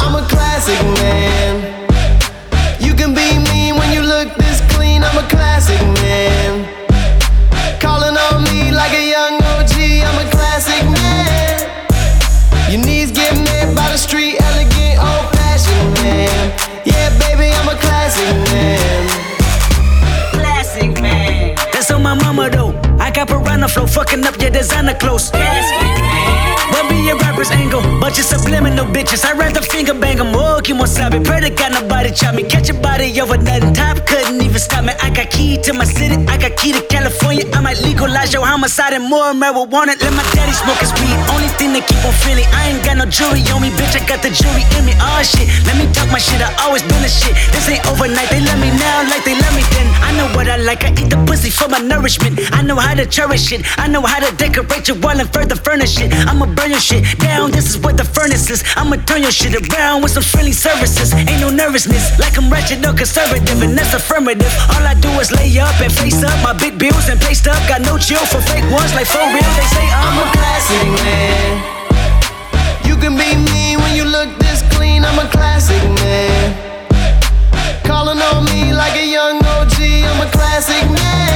I'm 0.00 0.14
a 0.14 0.24
classic 0.28 0.80
man. 1.02 1.82
You 2.80 2.94
can 2.94 3.12
be 3.12 3.26
me 3.50 3.72
when 3.72 3.92
you 3.92 4.02
look 4.02 4.32
this 4.36 4.60
clean, 4.70 5.02
I'm 5.02 5.18
a 5.18 5.28
classic 5.28 5.82
man. 6.00 6.64
Calling 7.80 8.16
on 8.16 8.44
me 8.44 8.70
like 8.70 8.92
a 8.92 9.04
young 9.10 9.34
OG, 9.34 9.74
I'm 10.06 10.24
a 10.24 10.30
classic 10.30 10.84
man. 10.84 11.01
Piranha 23.32 23.68
flow, 23.68 23.86
fucking 23.86 24.24
up 24.24 24.40
your 24.40 24.50
designer 24.50 24.94
clothes. 24.94 25.30
Your 27.02 27.18
rapper's 27.18 27.50
angle? 27.50 27.82
Bunch 27.98 28.18
of 28.18 28.24
subliminal 28.24 28.86
bitches. 28.86 29.24
I'd 29.24 29.36
rather 29.36 29.60
finger 29.60 29.92
bang 29.92 30.18
them. 30.18 30.30
Oh, 30.34 30.60
keep 30.62 30.78
on 30.78 30.86
sobbing. 30.86 31.24
Pray 31.24 31.40
to 31.40 31.50
God 31.50 31.72
nobody 31.72 32.12
chop 32.12 32.34
me. 32.36 32.44
Catch 32.44 32.70
a 32.70 32.74
body 32.74 33.10
over 33.20 33.36
nothing. 33.36 33.74
Top 33.74 34.06
couldn't 34.06 34.40
even 34.40 34.58
stop 34.58 34.84
me. 34.84 34.92
I 35.02 35.10
got 35.10 35.28
key 35.30 35.58
to 35.66 35.72
my 35.74 35.84
city. 35.84 36.14
I 36.30 36.38
got 36.38 36.54
key 36.56 36.72
to 36.72 36.82
California. 36.86 37.44
I 37.52 37.60
might 37.60 37.82
legalize 37.82 38.32
your 38.32 38.46
homicide 38.46 38.94
and 38.94 39.02
more 39.04 39.34
marijuana. 39.34 39.98
Let 39.98 40.14
my 40.14 40.22
daddy 40.30 40.54
smoke 40.54 40.78
his 40.78 40.94
weed. 41.02 41.18
Only 41.34 41.50
thing 41.58 41.74
that 41.74 41.82
keep 41.90 41.98
on 42.06 42.14
feeling. 42.22 42.46
I 42.54 42.70
ain't 42.70 42.84
got 42.86 42.96
no 42.96 43.06
jewelry 43.10 43.42
on 43.50 43.60
me, 43.62 43.74
bitch. 43.74 43.98
I 43.98 44.06
got 44.06 44.22
the 44.22 44.30
jewelry 44.30 44.62
in 44.78 44.86
me. 44.86 44.94
Oh 45.02 45.22
shit. 45.26 45.50
Let 45.66 45.74
me 45.74 45.90
talk 45.90 46.06
my 46.14 46.22
shit. 46.22 46.38
I 46.38 46.54
always 46.62 46.86
been 46.86 47.02
a 47.02 47.10
shit. 47.10 47.34
This 47.50 47.66
ain't 47.66 47.82
overnight. 47.90 48.30
They 48.30 48.46
love 48.46 48.62
me 48.62 48.70
now 48.78 49.10
like 49.10 49.26
they 49.26 49.34
love 49.34 49.54
me 49.58 49.66
then. 49.74 49.90
I 50.06 50.14
know 50.14 50.30
what 50.38 50.46
I 50.46 50.56
like. 50.62 50.86
I 50.86 50.94
eat 50.94 51.10
the 51.10 51.18
pussy 51.26 51.50
for 51.50 51.66
my 51.66 51.82
nourishment. 51.82 52.38
I 52.54 52.62
know 52.62 52.78
how 52.78 52.94
to 52.94 53.06
cherish 53.10 53.50
it. 53.50 53.66
I 53.74 53.90
know 53.90 54.06
how 54.06 54.22
to 54.22 54.30
decorate 54.38 54.86
your 54.86 55.02
wall 55.02 55.18
and 55.18 55.26
further 55.34 55.58
furnish 55.58 55.98
it. 55.98 56.14
I'ma 56.30 56.46
burn 56.46 56.70
your 56.70 56.78
shit 56.78 56.91
down. 57.00 57.50
This 57.50 57.70
is 57.70 57.78
what 57.78 57.96
the 57.96 58.04
furnace 58.04 58.50
is. 58.50 58.62
I'ma 58.76 58.96
turn 59.08 59.22
your 59.22 59.32
shit 59.32 59.54
around 59.56 60.02
with 60.02 60.12
some 60.12 60.22
friendly 60.22 60.52
services. 60.52 61.12
Ain't 61.14 61.40
no 61.40 61.48
nervousness. 61.48 62.18
Like 62.18 62.36
I'm 62.36 62.50
wretched 62.50 62.84
or 62.84 62.92
conservative, 62.92 63.62
and 63.62 63.76
that's 63.76 63.94
affirmative. 63.94 64.52
All 64.74 64.84
I 64.84 64.94
do 64.94 65.08
is 65.20 65.32
lay 65.32 65.58
up 65.58 65.80
and 65.80 65.92
face 65.92 66.22
up 66.22 66.36
my 66.42 66.52
big 66.52 66.78
bills 66.78 67.08
and 67.08 67.20
paste 67.20 67.46
up. 67.46 67.56
Got 67.68 67.82
no 67.82 67.96
chill 67.96 68.24
for 68.26 68.40
fake 68.42 68.68
ones 68.70 68.92
like 68.94 69.06
for 69.06 69.24
real. 69.32 69.52
They 69.56 69.68
say 69.72 69.86
I'm, 69.88 70.18
a 70.20 70.26
classic 70.36 70.86
man. 71.00 71.50
You 72.84 72.96
can 72.96 73.16
be 73.16 73.30
me 73.52 73.76
when 73.76 73.96
you 73.96 74.04
look 74.04 74.28
this 74.38 74.60
clean. 74.74 75.04
I'm 75.04 75.18
a 75.18 75.28
classic 75.30 75.82
man. 76.04 76.52
Calling 77.84 78.20
on 78.20 78.44
me 78.52 78.72
like 78.72 78.96
a 78.96 79.06
young 79.06 79.38
OG. 79.56 79.78
I'm 79.80 80.20
a 80.20 80.30
classic 80.30 80.84
man. 80.90 81.32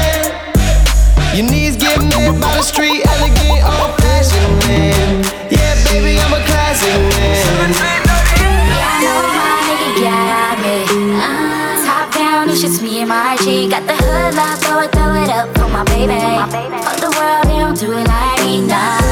Your 1.35 1.51
knees 1.51 1.77
get 1.77 2.01
met 2.01 2.41
by 2.41 2.57
the 2.57 2.63
street, 2.63 3.05
elegant, 3.05 3.61
old 3.65 4.06
Yeah, 5.51 5.75
baby, 5.87 6.19
I'm 6.19 6.33
a 6.33 6.41
classic 6.47 6.99
man. 7.15 7.71
I 7.79 8.99
know 9.03 9.23
my 9.39 9.55
nigga 9.67 9.91
got 10.03 10.57
me. 10.65 10.77
Top 11.87 12.07
down, 12.13 12.51
it's 12.51 12.61
just 12.61 12.83
me 12.83 13.01
and 13.01 13.09
my 13.09 13.37
G. 13.43 13.69
Got 13.69 13.87
the 13.87 13.95
hood 13.95 14.35
locked, 14.35 14.63
throw 14.65 14.81
it, 14.81 14.91
throw 14.93 15.15
it 15.15 15.31
up 15.31 15.57
for 15.57 15.69
my 15.69 15.85
baby. 15.85 16.19
Fuck 16.83 16.99
the 17.01 17.11
world, 17.17 17.45
they 17.47 17.59
don't 17.59 17.79
do 17.79 17.93
it 17.93 18.07
like 18.09 18.45
me, 18.45 18.67
nah. 18.67 19.06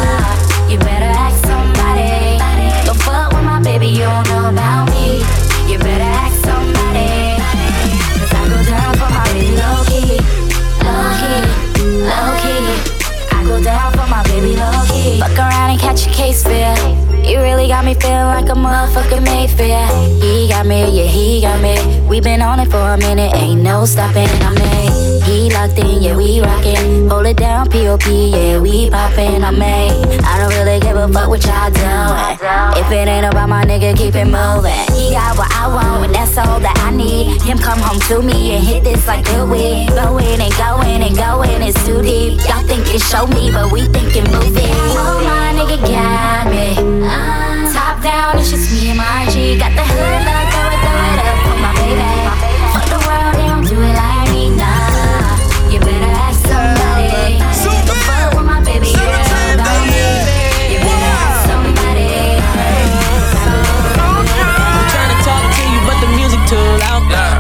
Catch 15.95 16.07
a 16.07 16.11
case 16.11 16.43
feel. 16.43 17.25
You 17.25 17.41
really 17.41 17.69
got 17.69 17.85
me 17.85 17.95
feeling 17.95 18.27
like 18.27 18.47
a 18.47 18.55
motherfucking 18.55 19.23
Mayfair. 19.23 19.87
He 20.21 20.49
got 20.49 20.67
me, 20.67 20.91
yeah, 20.91 21.05
he 21.05 21.41
got 21.41 21.61
me. 21.61 22.01
We 22.09 22.21
been 22.21 22.43
on 22.43 22.61
it 22.61 22.71
for 22.71 22.79
a 22.79 22.99
minute, 22.99 23.35
ain't 23.35 23.63
no 23.63 23.85
stopping. 23.85 24.29
I'm 24.43 24.57
in. 24.57 25.14
He 25.25 25.51
locked 25.51 25.79
in, 25.79 26.03
yeah, 26.03 26.17
we 26.17 26.41
rockin'. 26.41 27.09
Hold 27.09 27.27
it 27.27 27.37
down, 27.39 27.69
POP, 27.71 28.07
yeah, 28.07 28.59
we 28.61 28.91
poppin'. 28.91 29.43
I'm 29.43 29.57
in. 29.57 30.25
I 30.25 30.39
don't 30.39 30.53
really 30.59 30.81
give 30.81 30.97
a 30.97 31.09
fuck 31.09 31.29
what 31.29 31.45
y'all 31.45 31.71
doing. 31.71 32.39
If 32.77 32.91
it 32.93 33.09
ain't 33.09 33.27
about 33.27 33.49
my 33.49 33.65
nigga, 33.65 33.97
keep 33.97 34.15
it 34.15 34.27
moving. 34.27 34.85
He 34.93 35.13
got 35.13 35.37
what 35.39 35.51
I 35.53 35.67
want, 35.69 36.07
and 36.07 36.15
that's 36.15 36.37
all 36.37 36.61
that 36.61 36.77
I 36.85 36.91
need. 36.91 37.41
Him 37.43 37.59
come 37.59 37.79
home 37.79 38.01
to 38.09 38.23
me 38.23 38.57
and 38.57 38.65
hit 38.65 38.85
this 38.85 39.07
like 39.07 39.25
good 39.25 39.49
weed. 39.49 39.89
Going 39.89 40.41
and 40.41 40.55
going 40.57 41.03
and 41.03 41.17
going, 41.17 41.63
it's 41.63 41.83
too 41.87 42.03
deep. 42.03 42.41
Y'all 42.47 42.63
think 42.67 42.85
it 42.95 43.01
show 43.01 43.27
me, 43.27 43.51
but 43.51 43.73
we 43.73 43.87
thinking 43.89 44.29
movie. 44.31 44.69
Oh, 44.93 45.25
my 45.25 45.57
nigga 45.57 45.81
got 45.89 46.53
me. 46.53 46.77
Top 47.73 48.03
down, 48.03 48.39
it's 48.39 48.51
just 48.51 48.71
me 48.73 48.91
and 48.91 48.99
my 48.99 49.27
G. 49.31 49.59
Got 49.59 49.73
the 49.73 49.85
hood 49.89 50.21
locked, 50.29 50.74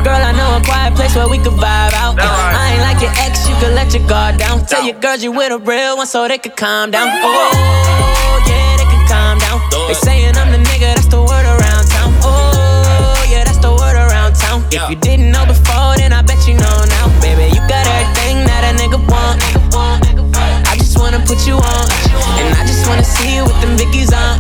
Girl, 0.04 0.20
I 0.20 0.32
know 0.32 0.56
a 0.56 0.62
quiet 0.64 0.94
place 0.94 1.14
where 1.16 1.28
we 1.28 1.38
could 1.38 1.58
vibe 1.58 1.94
out. 1.94 2.18
I 2.18 2.74
ain't 2.74 2.82
like 2.82 3.00
your 3.02 3.12
ex, 3.24 3.48
you 3.48 3.54
can 3.56 3.74
let 3.74 3.92
your 3.94 4.06
guard 4.06 4.38
down. 4.38 4.64
Tell 4.66 4.84
your 4.84 4.98
girls 5.00 5.22
you 5.22 5.32
with 5.32 5.52
a 5.52 5.58
real 5.58 5.96
one 5.96 6.06
so 6.06 6.28
they 6.28 6.38
can 6.38 6.52
calm 6.52 6.90
down. 6.90 7.08
Oh, 7.10 8.42
yeah, 8.46 8.76
they 8.78 8.86
can 8.86 9.04
calm 9.08 9.38
down. 9.38 9.60
They 9.88 9.94
saying 9.94 10.36
I'm 10.36 10.50
the 10.52 10.58
nigga, 10.58 10.94
that's 10.94 11.06
the 11.06 11.20
word 11.20 11.46
around 11.46 11.84
town. 11.88 12.12
Oh, 12.22 13.26
yeah, 13.30 13.44
that's 13.44 13.58
the 13.58 13.70
word 13.70 13.96
around 13.96 14.34
town. 14.36 14.64
If 14.70 14.88
you 14.90 14.96
didn't 14.96 15.30
know 15.30 15.44
before, 15.46 15.96
then 15.96 16.12
I 16.12 16.22
bet 16.22 16.46
you 16.46 16.54
know 16.54 16.78
now. 16.88 17.06
Baby, 17.20 17.50
you 17.54 17.60
got 17.68 17.86
everything 17.86 18.44
that 18.46 18.62
a 18.68 18.72
nigga 18.78 18.98
want. 19.08 19.42
I 20.66 20.76
just 20.76 20.98
wanna 20.98 21.20
put 21.26 21.46
you 21.46 21.54
on. 21.54 21.86
And 22.38 22.54
I 22.54 22.64
just 22.66 22.86
wanna 22.88 23.04
see 23.04 23.36
you 23.36 23.44
with 23.44 23.60
them 23.60 23.76
Vickies 23.76 24.12
on. 24.12 24.38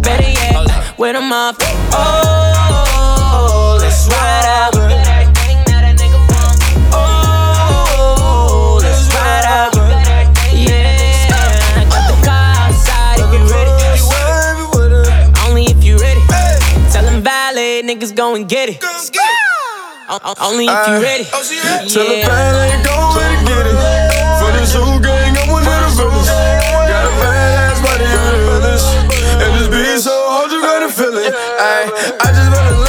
Better 0.00 0.28
yet, 0.28 0.98
with 0.98 1.14
them 1.14 1.32
off. 1.32 1.56
Oh, 1.92 3.73
let's 3.94 4.08
ride 4.08 4.44
out. 4.46 4.74
Oh, 6.92 8.80
out. 9.46 9.74
Yeah, 10.50 11.78
I 11.78 11.86
got 11.86 12.04
the 12.10 12.16
car 12.26 12.54
outside 12.66 13.22
if 13.22 13.30
you 13.30 13.42
ready. 13.46 13.70
Only 15.46 15.64
if 15.70 15.84
you 15.84 15.94
ready. 15.98 16.20
Tell 16.90 17.04
them 17.04 17.22
valet 17.22 17.82
niggas 17.82 18.14
go 18.16 18.34
and 18.34 18.48
get 18.48 18.68
it. 18.70 18.82
O- 18.82 20.34
Only 20.42 20.66
if 20.66 20.88
you 20.88 20.94
ready. 21.02 21.26
Oh, 21.32 21.42
Tell 21.88 22.04
the 22.04 22.22
valet 22.26 22.82
go 22.82 22.94
and 23.14 23.46
get 23.46 23.66
it. 23.66 23.78
For 24.42 24.50
this 24.58 24.74
whole 24.74 24.98
gang, 24.98 25.36
I'm 25.38 25.48
one 25.50 25.62
of 25.62 25.70
the 25.70 26.02
villains. 26.02 26.28
Got 26.28 27.06
a 27.06 27.12
badass 27.22 27.78
body 27.82 28.04
on 28.04 28.10
the 28.34 28.40
village. 28.50 28.86
And 29.42 29.50
this 29.54 29.68
beat 29.70 30.02
so 30.02 30.10
hard, 30.30 30.50
you 30.50 30.60
gotta 30.60 30.88
feel 30.90 31.16
it. 31.16 31.32
Ay, 31.34 31.86
I 32.20 32.28
just 32.34 32.50
fell 32.52 32.83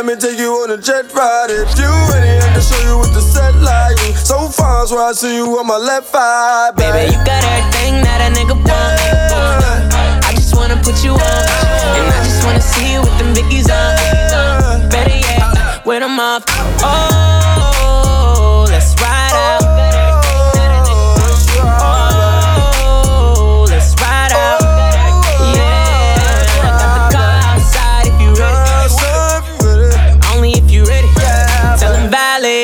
let 0.00 0.06
me 0.06 0.16
take 0.16 0.38
you 0.38 0.50
on 0.64 0.70
a 0.70 0.78
jet 0.78 1.12
ride. 1.12 1.50
If 1.50 1.76
you 1.76 1.84
ready, 2.08 2.40
I 2.40 2.48
can 2.54 2.62
show 2.62 2.80
you 2.88 2.96
what 2.96 3.12
the 3.12 3.20
set 3.20 3.54
like. 3.56 3.98
So 4.16 4.48
far, 4.48 4.86
so 4.86 4.96
I 4.96 5.12
see 5.12 5.36
you 5.36 5.58
on 5.58 5.66
my 5.66 5.76
left 5.76 6.14
eye. 6.14 6.70
Baby, 6.74 7.12
you 7.12 7.18
got 7.22 7.44
everything 7.44 8.00
that 8.00 8.24
a 8.24 8.32
nigga 8.32 8.56
want. 8.56 10.24
I 10.24 10.32
just 10.34 10.56
wanna 10.56 10.76
put 10.76 11.04
you 11.04 11.12
on. 11.12 11.20
And 11.20 12.08
I 12.16 12.24
just 12.24 12.42
wanna 12.46 12.62
see 12.62 12.94
you 12.94 13.00
with 13.02 13.18
them 13.18 13.34
Vickies 13.34 13.68
on. 13.68 14.88
Better 14.88 15.18
yet, 15.18 15.84
with 15.84 16.00
them 16.00 16.18
off. 16.18 16.44
Oh, 16.82 18.64
let's 18.70 18.98
ride 19.02 19.34
out. 19.34 19.59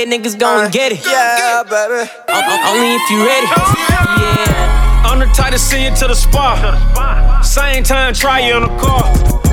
Valet 0.07 0.19
niggas 0.19 0.38
go 0.38 0.59
and 0.59 0.69
uh, 0.69 0.71
get 0.71 0.92
it. 0.92 1.05
Yeah, 1.05 1.62
baby. 1.62 2.11
Only 2.66 2.95
if 2.95 3.11
you 3.11 3.27
ready. 3.27 3.47
Yeah. 3.47 5.05
I'm 5.05 5.19
the 5.19 5.27
type 5.27 5.53
to 5.53 5.59
see 5.59 5.85
you 5.85 5.95
to 5.97 6.09
the 6.09 6.14
spot. 6.14 7.45
Same 7.45 7.85
time, 7.85 8.14
try 8.14 8.40
you 8.40 8.57
in 8.57 8.62
the 8.62 8.69
car. 8.79 9.46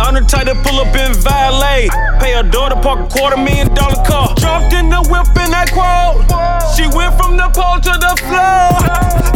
I'm 0.00 0.14
the 0.14 0.22
type 0.26 0.46
to 0.50 0.54
pull 0.66 0.80
up 0.80 0.94
in 0.96 1.14
valet. 1.14 1.88
Pay 2.18 2.32
her 2.34 2.42
daughter, 2.42 2.76
park 2.76 3.06
a 3.06 3.08
quarter 3.08 3.36
million 3.36 3.72
dollar 3.74 4.02
car. 4.04 4.34
Jumped 4.36 4.74
in 4.74 4.90
the 4.90 5.00
whip 5.06 5.30
in 5.38 5.50
that 5.54 5.70
quote. 5.70 6.26
She 6.74 6.88
went 6.90 7.14
from 7.14 7.36
the 7.36 7.48
pole 7.54 7.78
to 7.78 7.94
the 8.00 8.14
floor. 8.26 8.74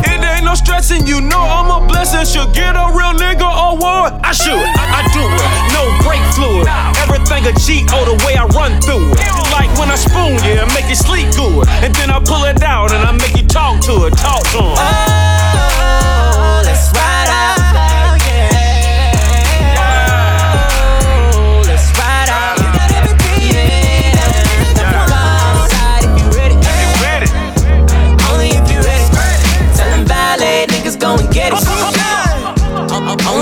It 0.09 0.19
ain't 0.25 0.45
no 0.45 0.55
stressing, 0.55 1.07
you 1.07 1.21
know 1.21 1.39
I'm 1.39 1.71
a 1.71 1.87
blessing. 1.87 2.25
She'll 2.27 2.51
get 2.51 2.75
a 2.75 2.91
real 2.91 3.15
nigga 3.15 3.47
award. 3.47 4.19
I 4.25 4.33
should, 4.33 4.59
I, 4.59 5.01
I 5.01 5.07
do 5.15 5.23
it. 5.23 5.45
No 5.77 5.83
brake 6.03 6.25
fluid. 6.35 6.67
Everything 6.99 7.47
a 7.47 7.53
G-O 7.55 7.99
the 8.05 8.17
way 8.25 8.35
I 8.35 8.47
run 8.57 8.81
through 8.81 9.13
it. 9.13 9.23
Like 9.53 9.71
when 9.79 9.91
I 9.91 9.97
spoon 9.97 10.41
yeah, 10.43 10.65
and 10.65 10.73
make 10.75 10.89
you 10.89 10.97
sleep 10.97 11.31
good. 11.37 11.69
And 11.85 11.95
then 11.95 12.11
I 12.11 12.19
pull 12.19 12.45
it 12.45 12.63
out 12.63 12.93
and 12.93 13.05
I 13.07 13.13
make 13.13 13.37
you 13.37 13.47
talk 13.47 13.81
to 13.87 14.07
it, 14.07 14.17
talk 14.19 14.43
to 14.57 14.61
him. 14.67 14.77
Oh, 14.77 16.63
let's 16.65 16.91
ride 16.97 17.16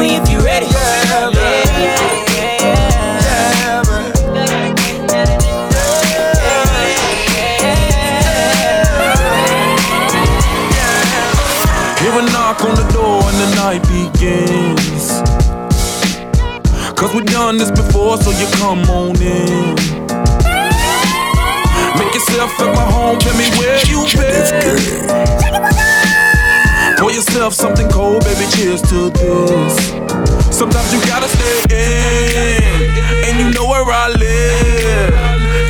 O- 0.05 0.07
o- 0.07 0.23
if 0.23 0.31
you 0.31 0.39
ready. 0.41 0.67
Yeah, 0.67 1.05
yeah, 1.11 2.45
Hear 12.01 12.13
a 12.19 12.23
knock 12.33 12.63
on 12.65 12.75
the 12.75 12.87
door 12.93 13.23
and 13.31 13.39
the 13.41 13.51
night 13.57 13.83
begins. 13.89 15.05
Cause 16.99 17.15
we 17.15 17.23
done 17.23 17.57
this 17.59 17.71
before, 17.71 18.17
so 18.19 18.31
you 18.31 18.47
come 18.59 18.83
on 18.91 19.17
in. 19.21 19.75
Make 21.99 22.13
yourself 22.15 22.51
at 22.61 22.75
my 22.75 22.85
home, 22.93 23.19
tell 23.19 23.37
me 23.37 23.49
where 23.59 23.81
you 23.87 24.05
been. 24.17 25.74
Pour 27.05 27.13
yourself 27.13 27.53
something 27.53 27.87
cold, 27.91 28.25
baby, 28.25 28.47
cheers 28.57 28.81
to 28.81 29.11
this. 29.11 29.91
Sometimes 30.51 30.91
you 30.91 30.99
gotta 31.05 31.29
stay 31.29 31.61
in, 31.69 33.29
and 33.29 33.39
you 33.39 33.53
know 33.53 33.69
where 33.69 33.85
I 33.85 34.09
live. 34.09 35.13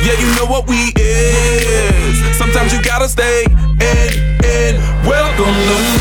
Yeah, 0.07 0.15
you 0.17 0.33
know 0.39 0.45
what 0.45 0.65
we 0.69 0.93
is. 0.95 2.37
Sometimes 2.37 2.71
you 2.71 2.81
gotta 2.81 3.09
stay 3.09 3.43
in, 3.43 4.13
in. 4.45 4.79
Welcome 5.03 5.51
to 5.51 5.94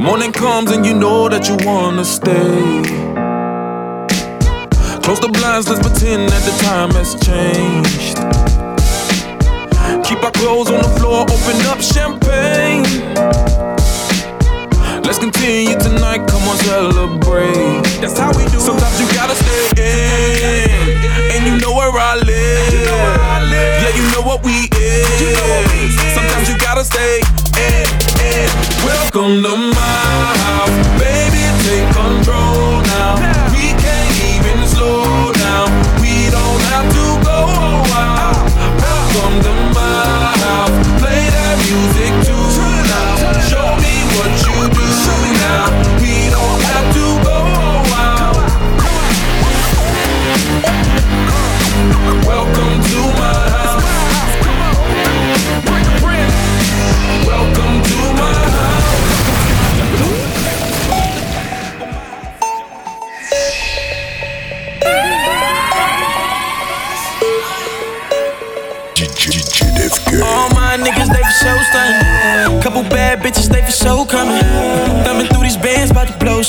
Morning 0.00 0.32
comes 0.32 0.70
and 0.70 0.86
you 0.86 0.94
know 0.94 1.28
that 1.28 1.46
you 1.46 1.60
wanna 1.60 2.06
stay. 2.06 2.80
Close 5.04 5.20
the 5.20 5.28
blinds, 5.28 5.68
let's 5.68 5.84
pretend 5.84 6.32
that 6.32 6.40
the 6.48 6.56
time 6.64 6.88
has 6.96 7.12
changed. 7.20 8.16
Keep 10.08 10.24
our 10.24 10.32
clothes 10.32 10.70
on 10.72 10.80
the 10.80 10.88
floor, 10.96 11.28
open 11.28 11.60
up 11.68 11.84
champagne. 11.84 12.88
Let's 15.04 15.18
continue 15.18 15.76
tonight, 15.76 16.24
come 16.32 16.48
on, 16.48 16.56
celebrate. 16.64 17.84
That's 18.00 18.16
how 18.16 18.32
we 18.32 18.48
do 18.48 18.56
Sometimes 18.56 18.96
you 18.96 19.06
gotta 19.12 19.36
stay 19.36 19.84
in, 19.84 20.96
and 21.36 21.44
you 21.44 21.60
know 21.60 21.76
where 21.76 21.92
I 21.92 22.16
live. 22.16 22.72
Yeah, 22.72 23.92
you 23.92 24.04
know 24.16 24.24
what 24.24 24.42
we 24.48 24.64
is. 24.80 25.92
Sometimes 26.16 26.48
you 26.48 26.56
gotta 26.56 26.84
stay 26.84 27.19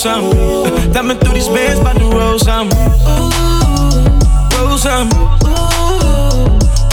about 0.06 0.22
to 0.22 0.36
blow 0.36 0.66
some. 0.66 0.94
Thumbing 0.94 1.18
through 1.20 1.34
these 1.34 1.48
bands, 1.48 1.80
about 1.80 1.98
to 1.98 2.06
roll 2.06 2.40
some. 2.40 2.70
Roll 4.58 4.78
some. 4.78 5.10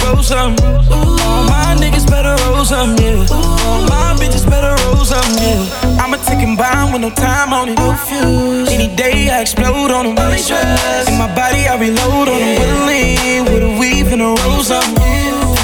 roll 0.04 0.22
some. 0.22 0.56
All 0.90 1.44
my 1.44 1.76
niggas 1.78 2.08
better 2.08 2.36
roll 2.44 2.64
some, 2.64 2.96
yeah. 2.96 3.26
All 3.30 3.82
my 3.82 4.16
bitches 4.18 4.48
better 4.48 4.74
roll 4.84 5.04
some, 5.04 5.32
yeah. 5.40 6.02
I'ma 6.02 6.16
take 6.24 6.38
him 6.38 6.56
bound 6.56 6.92
with 6.92 7.02
no 7.02 7.10
time 7.10 7.52
on 7.52 7.68
it. 7.70 7.78
Any 8.70 8.94
day 8.94 9.30
I 9.30 9.40
explode 9.40 9.90
on 9.90 10.06
him, 10.06 10.16
In 10.16 11.18
my 11.18 11.32
body 11.34 11.66
I 11.68 11.76
reload 11.78 12.28
on 12.28 12.40
him, 12.40 12.58
willingly 12.58 13.40
with 13.50 13.62
a 13.62 13.78
weave 13.78 14.12
and 14.12 14.22
a 14.22 14.34
rose 14.42 14.70
on 14.70 14.84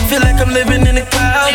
Feel 0.09 0.21
like 0.21 0.41
I'm 0.41 0.53
living 0.53 0.87
in 0.87 0.97
the 0.97 1.07
cloud. 1.11 1.53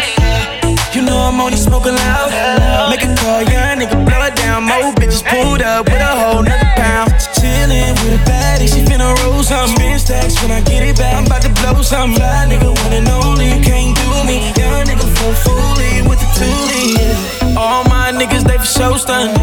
You 0.93 1.03
know 1.03 1.17
I'm 1.17 1.39
only 1.39 1.57
smoking 1.57 1.93
loud. 1.93 2.89
Make 2.89 2.98
a 3.29 3.43
young 3.45 3.77
nigga, 3.79 3.97
blow 4.05 4.25
it 4.25 4.35
down. 4.35 4.63
More 4.63 4.91
bitches 4.97 5.23
pulled 5.23 5.61
up 5.61 5.85
with 5.85 6.01
a 6.01 6.13
whole 6.17 6.41
nother 6.41 6.71
pound. 6.75 7.11
Chillin' 7.37 7.93
with 8.01 8.19
a 8.19 8.21
baddie, 8.25 8.67
she 8.67 8.81
finna 8.81 9.13
roll 9.23 9.43
some. 9.43 9.69
Spin 9.69 9.99
stacks 9.99 10.41
when 10.41 10.51
I 10.51 10.61
get 10.61 10.83
it 10.83 10.97
back. 10.97 11.15
I'm 11.15 11.25
about 11.25 11.41
to 11.43 11.51
blow 11.61 11.81
some. 11.81 12.13
Fly 12.15 12.47
nigga, 12.49 12.69
one 12.69 12.93
and 12.93 13.09
only, 13.09 13.45
you 13.53 13.61
can't 13.61 13.95
do 13.95 14.09
me. 14.25 14.37
Young 14.57 14.85
nigga, 14.89 15.07
full 15.17 15.35
fully 15.45 16.01
with 16.07 16.19
the 16.19 16.29
toolie. 16.39 17.57
All 17.57 17.83
my 17.85 18.11
niggas, 18.11 18.43
they 18.43 18.57
for 18.57 18.65
show 18.65 18.95
stun. 18.97 19.35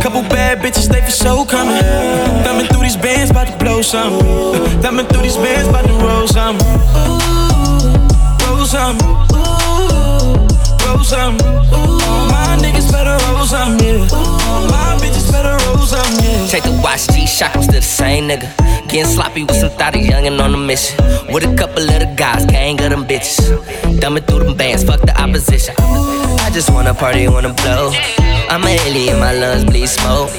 Couple 0.00 0.22
bad 0.22 0.58
bitches, 0.58 0.88
they 0.88 1.00
for 1.00 1.10
show 1.10 1.44
coming. 1.44 1.82
Thumbing 2.44 2.66
through 2.66 2.82
these 2.82 2.96
bands, 2.96 3.30
about 3.30 3.48
to 3.48 3.56
blow 3.58 3.82
some. 3.82 4.20
Thumbing 4.82 5.06
through 5.06 5.22
these 5.22 5.36
bands, 5.36 5.68
about 5.68 5.86
to 5.86 5.94
roll 6.04 6.26
some. 6.28 6.58
Roll 8.42 8.66
some 8.66 8.98
roll 10.86 11.04
some. 11.04 11.36
My 11.36 11.50
niggas 11.50 11.83
better 12.94 13.18
roll 13.34 13.44
some, 13.44 13.78
yeah. 13.82 14.06
All 14.14 14.70
my 14.70 14.94
bitches 15.02 15.26
better. 15.32 15.54
Take 16.48 16.62
the 16.64 16.80
watch, 16.82 17.08
G 17.08 17.26
shock, 17.26 17.56
I'm 17.56 17.62
still 17.62 17.80
the 17.80 17.82
same 17.82 18.28
nigga. 18.28 18.48
Getting 18.88 19.06
sloppy 19.06 19.42
with 19.42 19.56
some 19.56 19.70
thotty 19.70 20.00
youngin' 20.06 20.40
on 20.40 20.54
a 20.54 20.56
mission. 20.56 20.96
With 21.32 21.44
a 21.44 21.54
couple 21.56 21.82
of 21.82 21.98
the 21.98 22.14
guys, 22.16 22.46
gang 22.46 22.80
of 22.80 22.90
them 22.90 23.04
bitches. 23.04 23.38
Dumbing 23.98 24.24
through 24.26 24.44
them 24.44 24.56
bands, 24.56 24.84
fuck 24.84 25.00
the 25.00 25.14
opposition. 25.20 25.74
I 25.78 26.50
just 26.52 26.70
wanna 26.70 26.94
party, 26.94 27.26
wanna 27.26 27.52
blow. 27.54 27.90
I'm 28.48 28.62
a 28.62 28.70
alien, 28.86 29.18
my 29.18 29.32
lungs 29.32 29.64
bleed 29.64 29.88
smoke. 29.88 30.30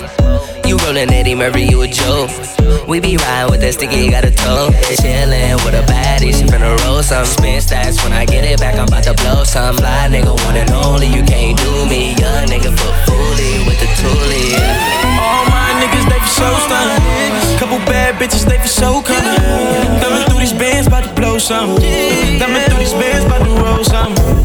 You 0.66 0.78
rollin' 0.78 1.14
Eddie 1.14 1.36
Murphy, 1.36 1.64
you 1.64 1.82
a 1.82 1.88
joke. 1.88 2.32
We 2.88 3.00
be 3.00 3.18
riding 3.18 3.52
with 3.52 3.62
that 3.62 3.74
sticky, 3.74 4.10
got 4.10 4.26
a 4.26 4.32
toe. 4.32 4.74
Chillin' 4.98 5.62
with 5.62 5.78
a 5.78 5.86
baddie, 5.86 6.34
she 6.34 6.46
finna 6.46 6.74
roll 6.86 7.04
some. 7.04 7.26
Spin 7.26 7.62
stats 7.62 8.02
when 8.04 8.14
I 8.14 8.26
get 8.26 8.44
it 8.46 8.60
back, 8.60 8.74
I'm 8.76 8.88
about 8.88 9.04
to 9.04 9.14
blow 9.14 9.44
some. 9.44 9.78
Fly 9.78 10.10
nigga, 10.10 10.34
one 10.46 10.58
and 10.58 10.72
only, 10.72 11.06
you 11.06 11.22
can't 11.22 11.58
do 11.58 11.86
me. 11.86 12.18
Young 12.18 12.50
nigga, 12.50 12.74
foot 12.74 12.96
fully 13.06 13.62
with 13.70 13.78
the 13.78 13.90
toolie. 14.02 14.58
All 15.22 15.46
my 15.54 15.70
niggas, 15.82 16.10
they 16.10 16.18
for 16.18 16.34
show 16.34 16.54
stun. 16.66 16.98
Couple 17.62 17.78
bad 17.86 18.16
bitches, 18.18 18.46
they 18.50 18.58
for 18.58 18.68
show 18.68 19.02
coming. 19.06 19.38
Thumbing 20.02 20.26
through 20.26 20.40
these 20.40 20.54
bands, 20.54 20.88
about 20.88 21.04
to 21.06 21.14
blow 21.14 21.38
some. 21.38 21.78
Thumbing 21.78 22.66
through 22.70 22.82
these 22.82 22.94
bands, 22.94 23.26
about 23.26 23.46
to 23.46 23.54
roll 23.62 23.84
some. 23.84 24.45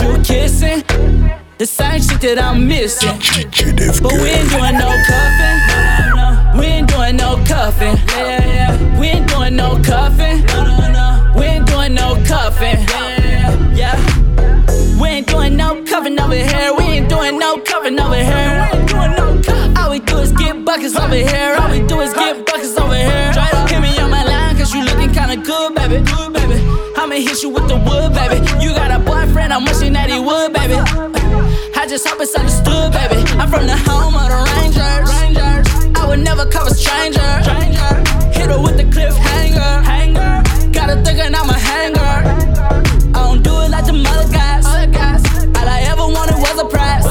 You 0.00 0.18
kissing. 0.22 0.82
The 1.58 1.66
same 1.66 2.00
shit 2.00 2.20
that 2.20 2.38
I'm 2.40 2.66
missing. 2.66 3.18
But 4.02 4.12
we 4.12 4.28
ain't 4.30 4.50
doing 4.50 4.78
no 4.78 4.90
cuffing. 5.08 5.58
We 6.58 6.66
ain't 6.66 6.88
doing 6.88 7.16
no 7.16 7.36
cuffing. 7.44 7.96
We 8.98 9.06
ain't 9.08 9.28
doing 9.28 9.56
no 9.56 9.80
cuffing. 9.82 10.44
We 11.34 11.44
ain't 11.46 11.66
doing 11.66 11.94
no 11.94 12.14
cuffing. 12.26 12.78
Yeah. 13.74 13.98
We 15.00 15.08
ain't 15.08 15.26
doing 15.26 15.56
no 15.56 15.82
cuffing 15.84 16.18
over 16.20 16.34
here. 16.34 16.74
We 16.76 16.84
ain't 16.84 17.08
doing 17.08 17.38
no 17.38 17.58
cuffing 17.58 17.98
over 17.98 18.14
here. 18.16 18.68
We 18.72 18.78
ain't 18.78 18.88
doing 18.88 19.12
no 19.12 19.40
cuffing. 19.42 19.76
All 19.76 19.90
we 19.90 20.00
do 20.00 20.18
is 20.18 20.32
get 20.32 20.64
buckets 20.64 20.96
over 20.96 21.14
here. 21.14 21.56
All 21.58 21.70
we 21.70 21.80
do 21.86 22.00
is 22.00 22.12
get 22.14 22.44
buckets 22.46 22.76
over 22.78 22.94
here. 22.94 23.32
Try 23.32 23.50
to 23.50 23.66
hit 23.74 23.80
me 23.80 23.98
on 23.98 24.10
my 24.10 24.22
line, 24.24 24.56
cause 24.56 24.72
you 24.74 24.84
looking 24.84 25.12
kinda 25.12 25.36
good, 25.36 25.74
baby. 25.74 26.02
Good, 26.04 26.32
baby. 26.32 26.62
I'ma 26.96 27.14
hit 27.14 27.42
you 27.42 27.50
with 27.50 27.68
the 27.68 27.76
wood, 27.76 27.86
baby. 27.86 28.16
You 28.16 28.16
got 28.16 28.17
a 29.50 29.54
I'm 29.54 29.64
wishing 29.64 29.92
that 29.94 30.10
he 30.10 30.18
would, 30.20 30.52
baby. 30.52 30.76
I 31.76 31.86
just 31.86 32.06
hope 32.06 32.20
it's 32.20 32.34
understood, 32.34 32.92
baby. 32.92 33.24
I'm 33.40 33.48
from 33.48 33.66
the 33.66 33.76
home 33.76 34.14
of 34.14 34.28
the 34.28 34.40
Rangers. 34.56 35.08
Rangers. 35.08 35.96
I 35.96 36.06
would 36.06 36.20
never 36.20 36.44
cover 36.46 36.70
stranger. 36.74 37.24
stranger. 37.42 37.88
Hit 38.36 38.50
her 38.50 38.60
with 38.60 38.76
the 38.76 38.84
cliffhanger. 38.84 39.82
Hanger. 39.84 40.42
Got 40.72 40.90
her 40.90 41.02
thinking 41.02 41.34
I'm 41.34 41.48
a 41.48 41.58
hanger. 41.58 42.18
I 43.14 43.20
don't 43.24 43.42
do 43.42 43.60
it 43.62 43.70
like 43.70 43.86
the 43.86 43.94
mother 43.94 44.28
guys. 44.32 44.66
All 44.66 45.68
I 45.68 45.80
ever 45.88 46.06
wanted 46.06 46.36
was 46.36 46.58
a 46.60 46.66
prize. 46.66 47.04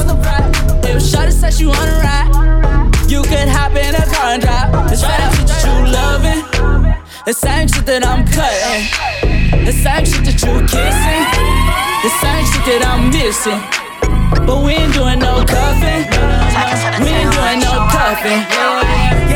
If 0.86 1.02
Shorty 1.02 1.32
said 1.32 1.60
you 1.60 1.70
wanna 1.70 2.00
ride, 2.06 2.30
you 3.10 3.22
could 3.24 3.48
hop 3.50 3.76
in 3.76 3.96
a 3.96 4.06
car 4.14 4.38
and 4.38 4.42
drive. 4.42 4.92
It's 4.92 5.02
shit 5.02 5.10
that 5.10 5.62
you 5.66 5.74
loving. 5.92 6.42
The 7.26 7.34
same 7.34 7.68
shit 7.68 7.86
that 7.86 8.06
I'm 8.06 8.26
cutting. 8.26 9.66
The 9.66 9.74
same 9.74 10.06
shit 10.06 10.24
that 10.24 10.40
you 10.44 10.62
kissing, 10.64 11.37
that 12.68 12.84
I'm 12.84 13.08
missing. 13.16 13.64
But 14.44 14.60
we 14.60 14.76
ain't 14.76 14.92
doing 14.92 15.24
no 15.24 15.40
cuffing. 15.48 16.04
We 17.00 17.16
ain't 17.16 17.32
doing 17.32 17.64
no 17.64 17.88
cuffing. 17.88 18.44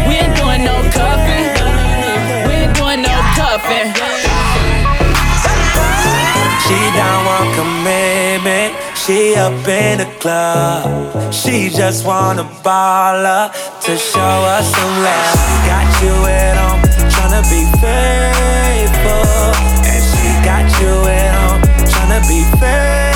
We 0.03 0.19
ain't 0.19 0.35
doing 0.35 0.67
no 0.67 0.75
cuffing. 0.91 1.47
We 2.43 2.53
ain't 2.59 2.75
doing 2.75 2.99
no 2.99 3.15
cuffing. 3.39 3.87
She 6.67 6.79
don't 6.91 7.23
want 7.23 7.47
commitment. 7.55 8.75
She 8.99 9.35
up 9.39 9.55
in 9.63 10.03
the 10.03 10.09
club. 10.19 10.91
She 11.31 11.69
just 11.69 12.03
wanna 12.05 12.43
ball 12.63 13.23
up 13.23 13.55
to 13.87 13.95
show 13.95 14.35
us 14.55 14.67
some 14.75 14.95
love. 15.07 15.39
Got 15.71 15.87
you 16.03 16.15
at 16.27 16.55
home, 16.59 16.83
tryna 17.07 17.43
be 17.47 17.63
faithful 17.79 19.55
and 19.87 20.01
she 20.11 20.27
got 20.43 20.67
you 20.83 20.93
at 21.07 21.31
home, 21.39 21.61
tryna 21.87 22.19
be 22.27 22.43
faithful. 22.59 23.10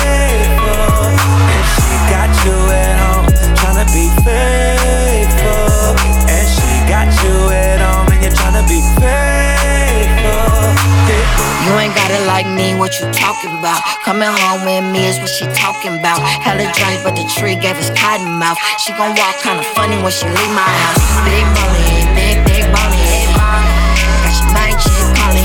You 11.66 11.74
ain't 11.82 11.98
gotta 11.98 12.22
like 12.30 12.46
me, 12.46 12.78
what 12.78 12.94
you 13.02 13.10
talking 13.10 13.50
about? 13.58 13.82
Coming 14.06 14.30
home 14.30 14.62
with 14.62 14.86
me 14.86 15.10
is 15.10 15.18
what 15.18 15.26
she 15.26 15.50
talking 15.50 15.98
about. 15.98 16.22
Hella 16.22 16.62
drinks, 16.62 17.02
but 17.02 17.18
the 17.18 17.26
tree 17.26 17.58
gave 17.58 17.74
us 17.74 17.90
cotton 17.90 18.38
mouth. 18.38 18.54
She 18.78 18.94
gon' 18.94 19.18
walk 19.18 19.34
kinda 19.42 19.66
funny 19.74 19.98
when 19.98 20.14
she 20.14 20.30
leave 20.30 20.52
my 20.54 20.62
house. 20.62 21.02
Big 21.26 21.42
money, 21.58 22.06
big, 22.14 22.38
big 22.46 22.70
money. 22.70 23.26
Got 23.34 24.34
your 24.38 24.50
mind 24.54 24.78
chick 24.78 25.10
calling 25.18 25.42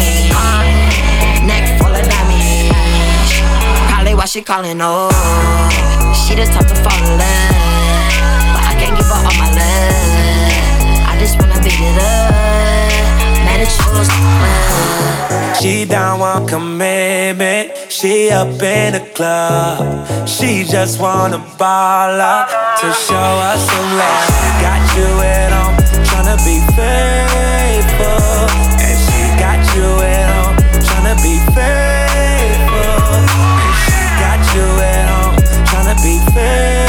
Neck 1.49 1.81
pullin' 1.81 2.05
on 2.05 2.25
me. 2.29 2.69
Probably 3.89 4.13
why 4.13 4.25
she 4.29 4.45
calling, 4.45 4.77
oh 4.77 5.09
She 6.13 6.37
the 6.37 6.45
type 6.45 6.69
to 6.69 6.77
fall 6.85 7.01
in 7.01 7.17
love 7.17 8.53
But 8.53 8.61
I 8.69 8.77
can't 8.77 8.93
give 8.93 9.09
her 9.09 9.17
all 9.25 9.37
my 9.41 9.49
love 9.57 11.09
I 11.09 11.17
just 11.17 11.33
wanna 11.41 11.57
beat 11.65 11.81
it 11.81 11.97
up 11.97 12.29
Man, 13.41 13.57
it's 13.65 13.73
yours 13.81 14.60
She 15.59 15.85
don't 15.85 16.19
want 16.19 16.49
commitment. 16.49 17.71
She 17.89 18.31
up 18.31 18.61
in 18.61 18.93
the 18.93 19.03
club. 19.13 20.27
She 20.27 20.63
just 20.63 20.99
wanna 20.99 21.37
ball 21.57 22.19
up 22.19 22.49
To 22.79 22.87
show 22.93 23.31
us 23.49 23.61
some 23.69 23.89
love. 23.99 24.27
Got 24.65 24.81
you 24.97 25.09
at 25.21 25.51
home 25.53 25.77
Tryna 26.07 26.37
be 26.45 26.57
faithful. 26.77 28.47
And 28.85 28.97
she 29.05 29.21
got 29.39 29.59
you 29.75 29.87
at 30.01 30.29
home 30.33 30.61
Tryna 31.01 31.15
be 31.23 31.37
faithful. 31.53 32.21
She 33.83 33.99
got 34.21 34.39
you 34.55 34.63
at 34.81 35.09
home, 35.09 35.35
tryna 35.65 35.95
be 36.03 36.19
faithful. 36.31 36.80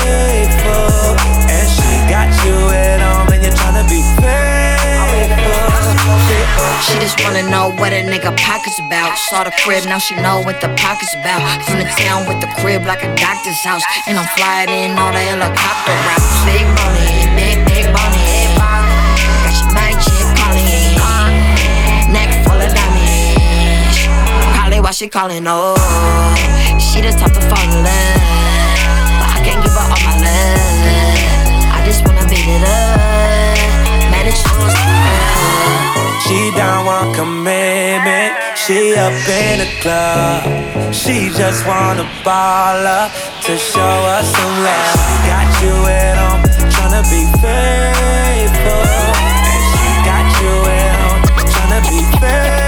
She 6.87 6.99
just 6.99 7.23
wanna 7.23 7.49
know 7.49 7.71
what 7.79 7.93
a 7.93 8.03
nigga 8.03 8.35
pockets 8.37 8.79
about. 8.79 9.17
Saw 9.31 9.45
the 9.45 9.53
crib, 9.63 9.85
now 9.85 9.99
she 9.99 10.15
know 10.17 10.43
what 10.43 10.61
the 10.61 10.69
pockets 10.75 11.15
about. 11.15 11.41
From 11.65 11.79
the 11.79 11.89
town 11.97 12.27
with 12.27 12.41
the 12.41 12.51
crib 12.59 12.85
like 12.85 13.03
a 13.03 13.15
doctor's 13.15 13.63
house. 13.63 13.83
And 14.07 14.19
I'm 14.19 14.29
flying 14.37 14.69
in 14.69 14.99
on 14.99 15.15
the 15.15 15.21
helicopter 15.21 15.95
route. 16.07 16.27
Big 16.45 16.67
money, 16.75 17.31
big, 17.39 17.59
big 17.71 17.87
money. 17.95 18.51
Got 19.73 19.95
your 19.95 20.01
chick 20.03 20.27
calling. 20.37 20.99
Uh, 20.99 21.31
neck 22.11 22.31
full 22.45 22.61
of 22.61 22.71
diamonds. 22.75 23.99
Probably 24.55 24.81
why 24.81 24.91
she 24.91 25.09
calling, 25.09 25.45
oh. 25.47 25.79
She 26.79 27.01
the 27.01 27.11
type 27.11 27.33
to 27.33 27.41
fall 27.49 27.63
in 27.63 27.85
love, 27.87 28.21
but 29.17 29.29
I 29.33 29.41
can't 29.45 29.63
give 29.63 29.73
her 29.73 29.81
all 29.81 30.03
my 30.03 30.15
love. 30.21 31.73
I 31.73 31.81
just 31.87 32.05
wanna 32.05 32.29
beat 32.29 32.45
it 32.45 32.63
up, 32.63 34.11
man, 34.11 34.27
it's 34.27 34.45
yours. 34.45 35.32
She 36.25 36.51
don't 36.53 36.87
want 36.87 37.17
commitment. 37.17 38.33
She 38.57 38.95
up 38.95 39.13
in 39.29 39.59
the 39.59 39.69
club. 39.83 40.95
She 40.95 41.31
just 41.31 41.67
wanna 41.67 42.07
ball 42.25 42.87
up 42.87 43.11
to 43.43 43.57
show 43.59 43.95
us 44.17 44.27
some 44.37 44.57
love. 44.63 45.01
Got 45.27 45.49
you 45.63 45.75
at 45.87 46.17
home, 46.23 46.43
tryna 46.71 47.03
be 47.11 47.23
faithful. 47.43 48.87
And 49.51 49.63
she 49.73 49.89
got 50.09 50.27
you 50.41 50.55
at 50.79 50.95
home, 51.01 51.23
tryna 51.53 51.81
be 51.91 52.01
faithful. 52.21 52.62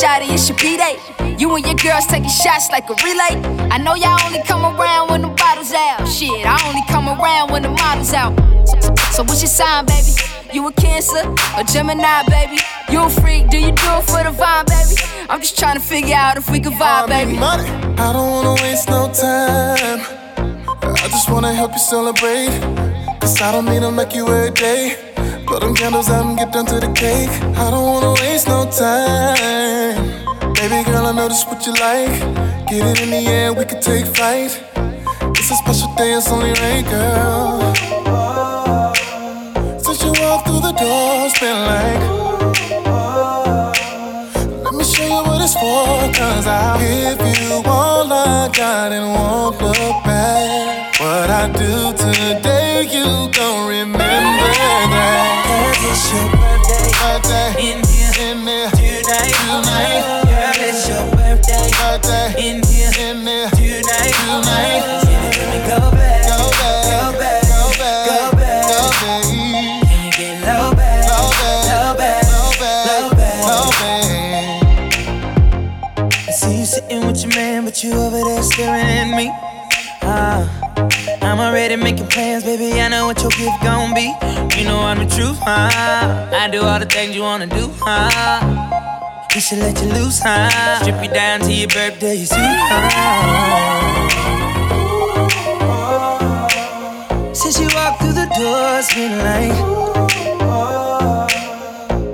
Yo, 0.00 0.08
shawty, 0.08 0.32
it's 0.32 0.48
your 0.48 0.58
B-Day. 0.58 1.36
You 1.38 1.54
and 1.54 1.64
your 1.64 1.74
girls 1.74 2.06
taking 2.06 2.28
shots 2.28 2.70
like 2.70 2.88
a 2.90 2.94
relay. 3.04 3.40
I 3.70 3.78
know 3.78 3.94
y'all 3.94 4.18
only 4.24 4.42
come 4.42 4.64
around 4.64 5.10
when 5.10 5.22
the 5.22 5.28
bottles 5.28 5.72
out. 5.72 6.06
Shit, 6.06 6.46
I 6.46 6.58
only 6.68 6.82
come 6.88 7.08
around 7.08 7.50
when 7.50 7.62
the 7.62 7.70
model's 7.70 8.12
out. 8.12 8.36
So, 8.66 8.80
so, 8.80 8.94
so 9.12 9.22
what's 9.22 9.42
your 9.42 9.48
sign, 9.48 9.86
baby? 9.86 10.12
You 10.52 10.66
a 10.66 10.72
Cancer 10.72 11.26
or 11.56 11.62
Gemini, 11.64 12.22
baby? 12.28 12.58
You 12.90 13.04
a 13.04 13.10
freak? 13.10 13.50
Do 13.50 13.58
you 13.58 13.72
do 13.72 13.88
it 13.98 14.04
for 14.04 14.22
the 14.22 14.34
vibe, 14.34 14.66
baby? 14.66 15.00
I'm 15.28 15.40
just 15.40 15.58
trying 15.58 15.76
to 15.76 15.82
figure 15.82 16.14
out 16.14 16.36
if 16.36 16.50
we 16.50 16.60
can 16.60 16.72
vibe, 16.72 17.08
baby. 17.08 17.38
Money. 17.38 17.68
I 17.98 18.12
don't 18.12 18.30
wanna 18.30 18.62
waste 18.62 18.88
no 18.88 19.12
time. 19.12 20.00
I 20.82 21.08
just 21.10 21.30
wanna 21.30 21.52
help 21.52 21.72
you 21.72 21.78
celebrate. 21.78 22.50
Cause 23.20 23.40
I 23.40 23.52
don't 23.52 23.66
mean 23.66 23.82
to 23.82 23.90
make 23.90 24.14
you 24.14 24.26
every 24.28 24.50
day. 24.50 25.09
Blow 25.50 25.58
them 25.58 25.74
candles 25.74 26.08
out 26.08 26.24
and 26.26 26.38
get 26.38 26.52
down 26.52 26.64
to 26.66 26.78
the 26.78 26.86
cake. 26.92 27.28
I 27.58 27.70
don't 27.72 27.82
wanna 27.82 28.12
waste 28.22 28.46
no 28.46 28.70
time. 28.70 29.98
Baby 30.54 30.84
girl, 30.88 31.06
I 31.06 31.28
this 31.28 31.44
what 31.44 31.66
you 31.66 31.72
like. 31.72 32.20
Get 32.70 32.86
it 32.86 33.00
in 33.02 33.10
the 33.10 33.26
air, 33.26 33.52
we 33.52 33.64
can 33.64 33.80
take 33.80 34.06
flight. 34.06 34.62
It's 35.38 35.50
a 35.50 35.56
special 35.56 35.92
day, 35.96 36.12
it's 36.12 36.30
only 36.30 36.52
right, 36.62 36.84
girl. 36.86 37.74
Since 39.82 40.04
you 40.04 40.12
walked 40.22 40.46
through 40.46 40.62
the 40.68 40.74
door, 40.78 41.26
it's 41.26 41.40
been 41.40 41.58
like. 41.72 42.02
Let 44.62 44.72
me 44.72 44.84
show 44.84 45.02
you 45.02 45.22
what 45.26 45.42
it's 45.42 45.54
for, 45.54 46.12
cause 46.14 46.46
I'll 46.46 46.78
give 46.78 47.18
you 47.26 47.62
all 47.66 48.06
I 48.12 48.48
got 48.54 48.92
and 48.92 49.08
won't 49.14 49.60
look 49.60 50.04
back. 50.04 51.00
What 51.00 51.28
I 51.28 51.48
do 51.48 51.92
today, 52.06 52.86
you 52.86 53.28
don't 53.32 53.68
remember 53.68 54.46
that. 54.94 55.19
Already 81.70 81.84
making 81.84 82.08
plans, 82.08 82.42
baby. 82.42 82.80
I 82.80 82.88
know 82.88 83.06
what 83.06 83.20
your 83.22 83.30
gift 83.30 83.62
gon' 83.62 83.94
be. 83.94 84.12
You 84.58 84.64
know 84.64 84.80
I'm 84.80 84.98
the 84.98 85.06
truth, 85.06 85.38
huh? 85.38 86.28
I 86.34 86.48
do 86.50 86.62
all 86.62 86.80
the 86.80 86.84
things 86.84 87.14
you 87.14 87.22
wanna 87.22 87.46
do, 87.46 87.70
huh? 87.78 88.40
We 89.32 89.40
should 89.40 89.58
let 89.58 89.80
you 89.80 89.86
loose, 89.92 90.18
huh? 90.20 90.50
Strip 90.82 91.00
you 91.00 91.10
down 91.10 91.38
to 91.42 91.52
your 91.52 91.68
birthday 91.68 92.24
suit, 92.24 92.36
huh? 92.40 92.88
Since 97.32 97.60
you 97.60 97.68
walked 97.72 98.02
through 98.02 98.14
the 98.14 98.26
door, 98.34 98.80
it's 98.80 98.92
been 98.92 99.18
like. 99.28 99.54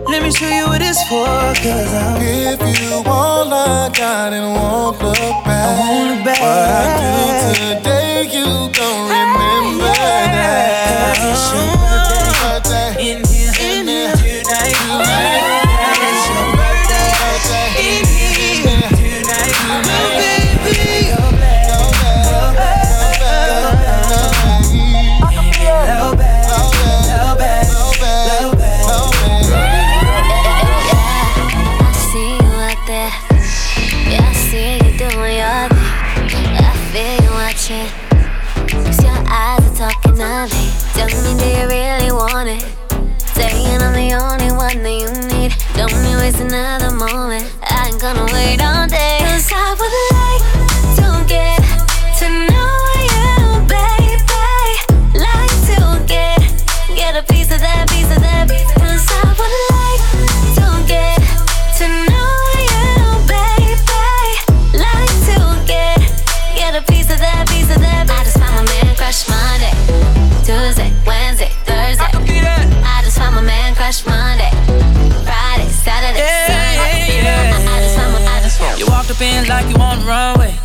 Let 0.07 0.23
me 0.23 0.31
show 0.33 0.49
you 0.49 0.67
what 0.67 0.83
it's 0.83 1.03
for, 1.09 1.25
cause 1.65 1.95
I'm 1.95 2.21
Give 2.21 2.61
you 2.83 3.03
all 3.07 3.53
I 3.55 3.89
got 3.89 4.35
and 4.35 4.55
won't 4.55 5.01
look 5.01 5.45
back. 5.47 5.65
I 5.65 5.81
won't 5.81 6.09
look 6.11 6.25
back. 6.27 6.41
What 6.45 6.69
I 6.69 6.89
do 7.01 7.81
today, 7.81 8.29
you 8.37 8.49
don't 8.73 8.96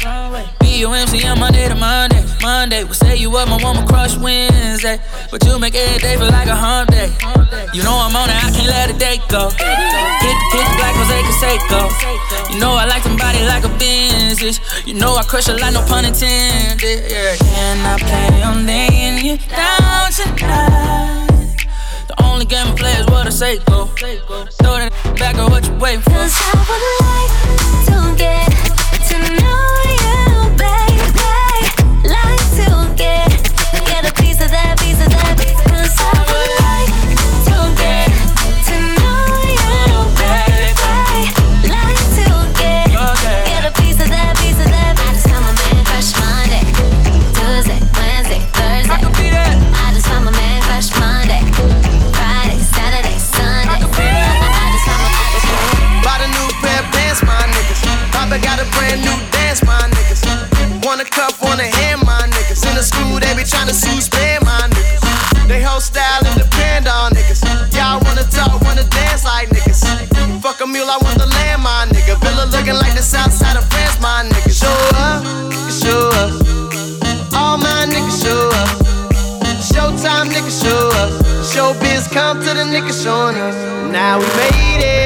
runway. 0.04 0.46
B-O-M-C 0.60 1.26
on 1.28 1.40
Monday 1.40 1.68
to 1.68 1.76
Monday. 1.76 2.24
Monday, 2.42 2.84
we 2.84 2.94
say 2.94 3.18
you 3.18 3.36
up 3.38 3.48
my 3.50 3.58
woman 3.64 3.86
crush 3.88 4.18
Wednesday. 4.18 5.00
But 5.30 5.46
you 5.46 5.60
make 5.60 5.76
every 5.76 6.00
day 6.00 6.18
feel 6.18 6.30
like 6.30 6.48
a 6.48 6.56
hump 6.56 6.92
day. 6.92 7.12
You 7.74 7.84
know 7.84 7.96
I'm 7.96 8.16
on 8.16 8.30
it, 8.30 8.36
I 8.36 8.50
can't 8.52 8.68
let 8.68 8.90
a 8.90 8.94
day 8.98 9.20
go. 9.30 9.50
Hit 9.50 10.36
the 10.40 10.48
pitch 10.52 10.70
black 10.78 10.96
Jose 10.96 11.22
Canseco. 11.28 12.54
You 12.54 12.60
know 12.60 12.74
I 12.74 12.86
like 12.86 13.04
somebody 13.04 13.44
like 13.46 13.64
a 13.64 13.70
Benzish. 13.80 14.60
You 14.86 14.94
know 14.96 15.16
I 15.16 15.24
crush 15.24 15.48
a 15.48 15.54
lot, 15.54 15.74
no 15.74 15.82
pun 15.86 16.06
intended. 16.06 17.10
Can 17.40 17.78
I 17.86 17.98
play 18.00 18.44
on 18.44 18.66
laying 18.66 19.24
you 19.26 19.38
down 19.48 20.12
tonight? 20.12 21.28
The 22.08 22.16
only 22.24 22.46
game 22.46 22.68
I 22.68 22.76
play 22.76 22.94
is 22.94 23.06
what 23.08 23.28
I 23.28 23.30
say 23.30 23.60
go. 23.66 23.86
Throw 23.86 24.78
that 24.78 24.92
back 25.18 25.38
or 25.38 25.50
what 25.50 25.66
you 25.66 25.74
waiting 25.76 26.02
for. 26.02 26.12
Cause 26.12 26.36
I 26.36 26.44
would 26.68 26.84
like 27.06 27.32
to 27.88 27.96
get 28.18 28.52
to 29.08 29.16
know 29.40 29.82
you, 29.88 29.91
sue 63.82 64.02
spam, 64.02 64.46
my 64.46 64.70
niggas. 64.70 65.48
They 65.48 65.62
whole 65.62 65.82
style 65.82 66.22
and 66.26 66.38
depend 66.38 66.88
on 66.88 67.12
niggas. 67.18 67.42
Y'all 67.74 68.00
wanna 68.06 68.26
talk, 68.30 68.62
wanna 68.62 68.86
dance 68.94 69.26
like 69.26 69.50
niggas. 69.50 69.82
Fuck 70.42 70.62
a 70.62 70.68
mule, 70.68 70.90
I 70.90 70.98
want 71.02 71.18
the 71.18 71.26
land, 71.26 71.64
my 71.64 71.88
nigga. 71.90 72.14
Villa 72.22 72.46
looking 72.54 72.78
like 72.84 72.94
the 72.94 73.02
south 73.02 73.34
side 73.34 73.58
of 73.58 73.66
France, 73.72 73.98
my 74.00 74.30
nigga. 74.30 74.54
Show 74.62 74.78
up, 75.08 75.22
show 75.82 76.02
up. 76.22 76.32
All 77.34 77.58
my 77.58 77.86
niggas 77.90 78.22
show 78.24 78.44
up. 78.62 78.92
Showtime, 79.72 80.28
nigga, 80.34 80.52
show 80.62 80.84
up. 81.02 81.12
Showbiz 81.52 82.12
come 82.12 82.40
to 82.40 82.52
the 82.54 82.66
niggas 82.74 83.04
showing 83.04 83.36
niggas 83.36 83.58
through. 83.62 83.92
Now 83.92 84.20
we 84.20 84.26
made 84.38 84.84
it. 84.86 85.01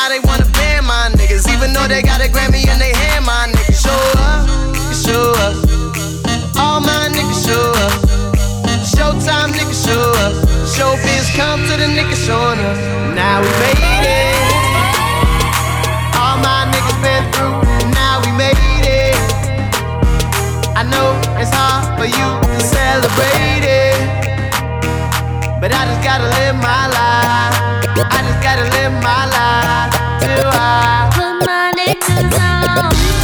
Now 0.00 0.08
they 0.08 0.20
wanna 0.20 0.48
ban 0.56 0.82
my 0.84 1.12
niggas. 1.12 1.44
Even 1.52 1.74
though 1.74 1.86
they 1.86 2.00
got 2.00 2.24
a 2.24 2.28
Grammy 2.34 2.64
in 2.64 2.78
their 2.78 2.96
hand, 3.02 3.26
my 3.26 3.52
niggas. 3.52 3.84
Show 3.84 4.02
up, 4.24 4.48
show 5.04 5.26
up. 5.44 5.54
All 6.56 6.80
my 6.80 7.12
niggas 7.12 7.40
show 7.44 7.66
up. 7.84 7.92
Showtime 8.92 9.52
niggas 9.52 9.80
show 9.84 10.04
up. 10.24 10.32
Showbiz 10.72 11.26
come 11.36 11.60
to 11.68 11.74
the 11.76 11.88
niggas 11.96 12.24
showing 12.26 12.60
up. 12.68 12.78
Now 13.14 13.44
we 13.44 13.50
made 13.60 14.06
it. 14.16 14.36
All 16.16 16.36
my 16.48 16.60
niggas 16.72 16.98
been 17.04 17.24
through. 17.32 17.60
Now 18.00 18.24
we 18.24 18.30
made 18.40 18.84
it. 19.04 19.20
I 20.80 20.82
know 20.92 21.08
it's 21.40 21.52
hard 21.52 21.84
for 21.98 22.08
you 22.08 22.28
to 22.40 22.60
celebrate 22.76 23.64
it. 23.68 24.00
But 25.60 25.74
I 25.76 25.84
just 25.84 26.02
gotta 26.02 26.28
live 26.40 26.56
my 26.56 26.84
life. 26.88 27.56
I 28.00 28.18
just 28.24 28.42
gotta 28.42 28.64
live 28.76 28.92
my 28.94 28.99
my 32.28 33.19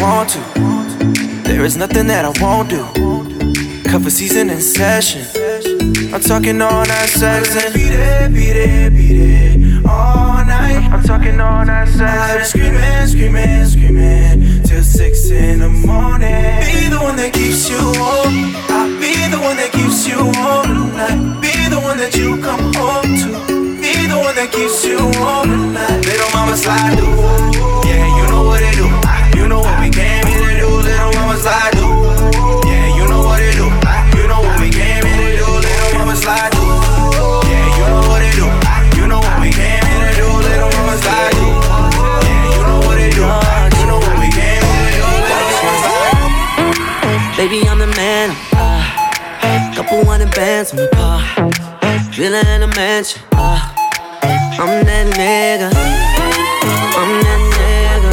want 0.00 0.30
to. 0.30 0.40
There 1.44 1.64
is 1.64 1.76
nothing 1.76 2.06
that 2.06 2.24
I 2.24 2.32
won't 2.40 2.70
do. 2.70 2.84
Cover 3.88 4.10
season 4.10 4.48
in 4.50 4.60
session. 4.60 5.22
I'm 6.14 6.20
talking 6.20 6.60
all 6.62 6.84
night 6.86 7.08
sex 7.08 7.56
and 7.62 7.74
be 7.74 7.88
there, 7.88 8.28
be 8.30 8.52
there, 8.52 8.90
be 8.90 9.08
there 9.18 9.90
all 9.90 10.44
night. 10.44 10.88
I'm 10.90 11.02
talking 11.02 11.38
all 11.40 11.64
night 11.64 11.88
sex. 11.88 12.50
Screaming, 12.50 13.06
screaming, 13.06 13.64
screaming 13.66 14.62
till 14.62 14.82
six 14.82 15.30
in 15.30 15.60
the 15.60 15.68
morning. 15.68 16.60
Be 16.64 16.88
the 16.88 16.98
one 17.00 17.16
that 17.16 17.32
keeps 17.32 17.68
you 17.68 17.82
warm. 18.00 18.56
I'll 18.70 18.88
be 19.00 19.12
the 19.28 19.38
one 19.38 19.56
that 19.56 19.70
keeps 19.72 20.08
you 20.08 20.24
warm 20.40 20.66
tonight. 20.66 21.40
Be 21.42 21.68
the 21.68 21.80
one 21.80 21.98
that 21.98 22.16
you 22.16 22.40
come 22.40 22.72
home 22.72 23.10
to. 23.22 23.30
Be 23.80 24.06
the 24.06 24.18
one 24.18 24.34
that 24.36 24.50
keeps 24.50 24.84
you 24.84 24.98
warm 25.20 25.50
tonight. 25.50 26.06
Little 26.06 26.30
mama 26.32 26.56
slide 26.56 26.96
through. 26.96 27.88
Yeah, 27.88 28.06
you 28.16 28.28
know 28.30 28.44
what 28.44 28.60
they 28.60 28.72
do. 28.72 29.09
Villa 52.20 52.40
in 52.54 52.62
a 52.62 52.66
mansion. 52.76 53.22
Uh, 53.32 53.58
I'm 54.60 54.84
that 54.84 55.06
nigga. 55.16 55.72
I'm 57.00 57.12
that 57.24 57.40
nigga. 57.56 58.12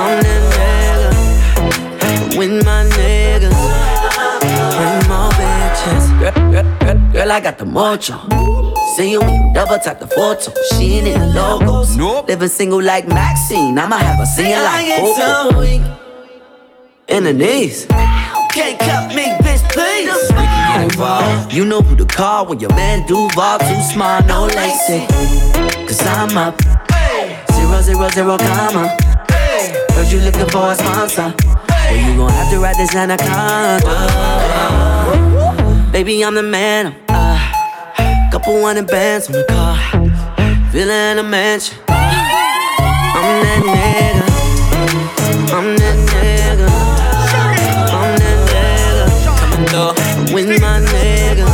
I'm 0.00 0.16
that 0.24 0.42
nigga. 0.56 2.38
With 2.38 2.64
my 2.64 2.88
niggas. 2.96 3.60
Bring 4.78 5.00
more 5.10 5.28
bitches. 5.36 6.04
Girl, 6.20 6.32
girl, 6.50 6.64
girl, 6.80 7.12
girl, 7.12 7.30
I 7.32 7.40
got 7.40 7.58
the 7.58 7.66
mojo. 7.66 8.16
See 8.96 9.10
you 9.12 9.20
double 9.52 9.78
tap 9.78 10.00
the 10.00 10.06
photo. 10.06 10.50
She 10.70 10.94
ain't 10.94 11.08
in 11.08 11.20
the 11.20 11.26
logos. 11.26 11.94
Nope. 11.98 12.28
Living 12.28 12.48
single 12.48 12.80
like 12.82 13.06
Maxine. 13.06 13.78
I'ma 13.78 13.98
have 13.98 14.20
her 14.20 14.24
singing 14.24 14.52
like 14.52 14.96
Coco. 14.96 15.60
In 17.08 17.24
the 17.24 17.34
knees. 17.34 17.84
Can't 18.52 18.80
cut 18.80 19.14
me, 19.14 19.14
bitch, 19.14 19.14
please. 19.14 19.16
We 19.16 19.19
You 21.00 21.64
know 21.64 21.80
who 21.80 21.96
to 21.96 22.04
call 22.04 22.44
when 22.44 22.60
your 22.60 22.68
man 22.74 23.06
Duval 23.06 23.58
too 23.58 23.80
smart, 23.90 24.26
no 24.26 24.44
lacy. 24.44 25.06
Cause 25.86 25.98
I'm 26.06 26.36
up. 26.36 26.60
Zero, 27.52 27.80
zero, 27.80 28.08
zero, 28.10 28.36
comma. 28.36 28.94
Heard 29.94 30.12
you 30.12 30.20
looking 30.20 30.46
for 30.50 30.72
a 30.72 30.74
sponsor. 30.74 31.32
Well, 31.70 31.96
you 31.96 32.16
gon' 32.18 32.30
have 32.30 32.50
to 32.50 32.58
write 32.58 32.76
this 32.76 32.94
anaconda. 32.94 33.80
Baby, 35.90 36.22
I'm 36.22 36.34
the 36.34 36.42
man. 36.42 36.94
Uh, 37.08 38.30
couple 38.30 38.62
hundred 38.62 38.86
bands 38.86 39.26
on 39.28 39.32
the 39.32 39.44
car. 39.48 39.78
In 40.74 41.18
a 41.18 41.22
mansion. 41.22 41.78
I'm 41.88 43.42
that 43.42 43.62
nigga. 43.64 44.22
I'm 45.54 45.76
that 45.76 45.96
nigga. 46.10 46.39
Coming 49.70 49.94
through 49.94 50.34
with 50.34 50.60
my 50.60 50.80
niggas. 50.80 51.46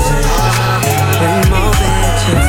Bring 1.19 1.51
more 1.51 1.73
bitches. 1.77 2.47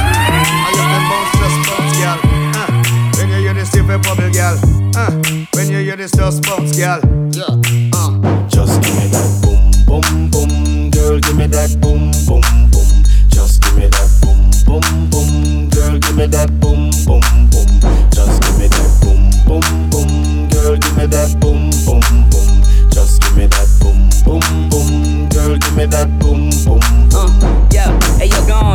When 3.17 3.29
you 3.29 3.35
hear 3.39 3.53
this 3.53 3.71
different 3.71 4.03
bubble, 4.03 4.31
girl. 4.31 4.57
Uh, 4.95 5.11
when 5.53 5.69
you 5.69 5.79
hear 5.79 5.97
this 5.97 6.11
just 6.11 6.43
bounce, 6.43 6.77
girl. 6.77 7.01
Yeah. 7.31 7.91
Uh. 7.93 8.47
Just 8.47 8.81
give 8.81 8.95
me 8.95 9.07
that 9.07 9.27
boom, 9.43 9.71
boom, 9.85 10.29
boom, 10.31 10.89
girl. 10.89 11.19
Give 11.19 11.35
me 11.35 11.47
that 11.47 11.75
boom, 11.81 12.11
boom, 12.25 12.41
boom. 12.71 13.03
Just 13.27 13.61
give 13.61 13.75
me 13.75 13.87
that 13.87 14.09
boom, 14.21 14.49
boom, 14.65 15.09
boom, 15.09 15.69
girl. 15.69 15.99
Give 15.99 16.15
me 16.15 16.27
that 16.27 16.49
boom, 16.61 16.61
boom, 16.61 16.79
boom. 16.79 16.86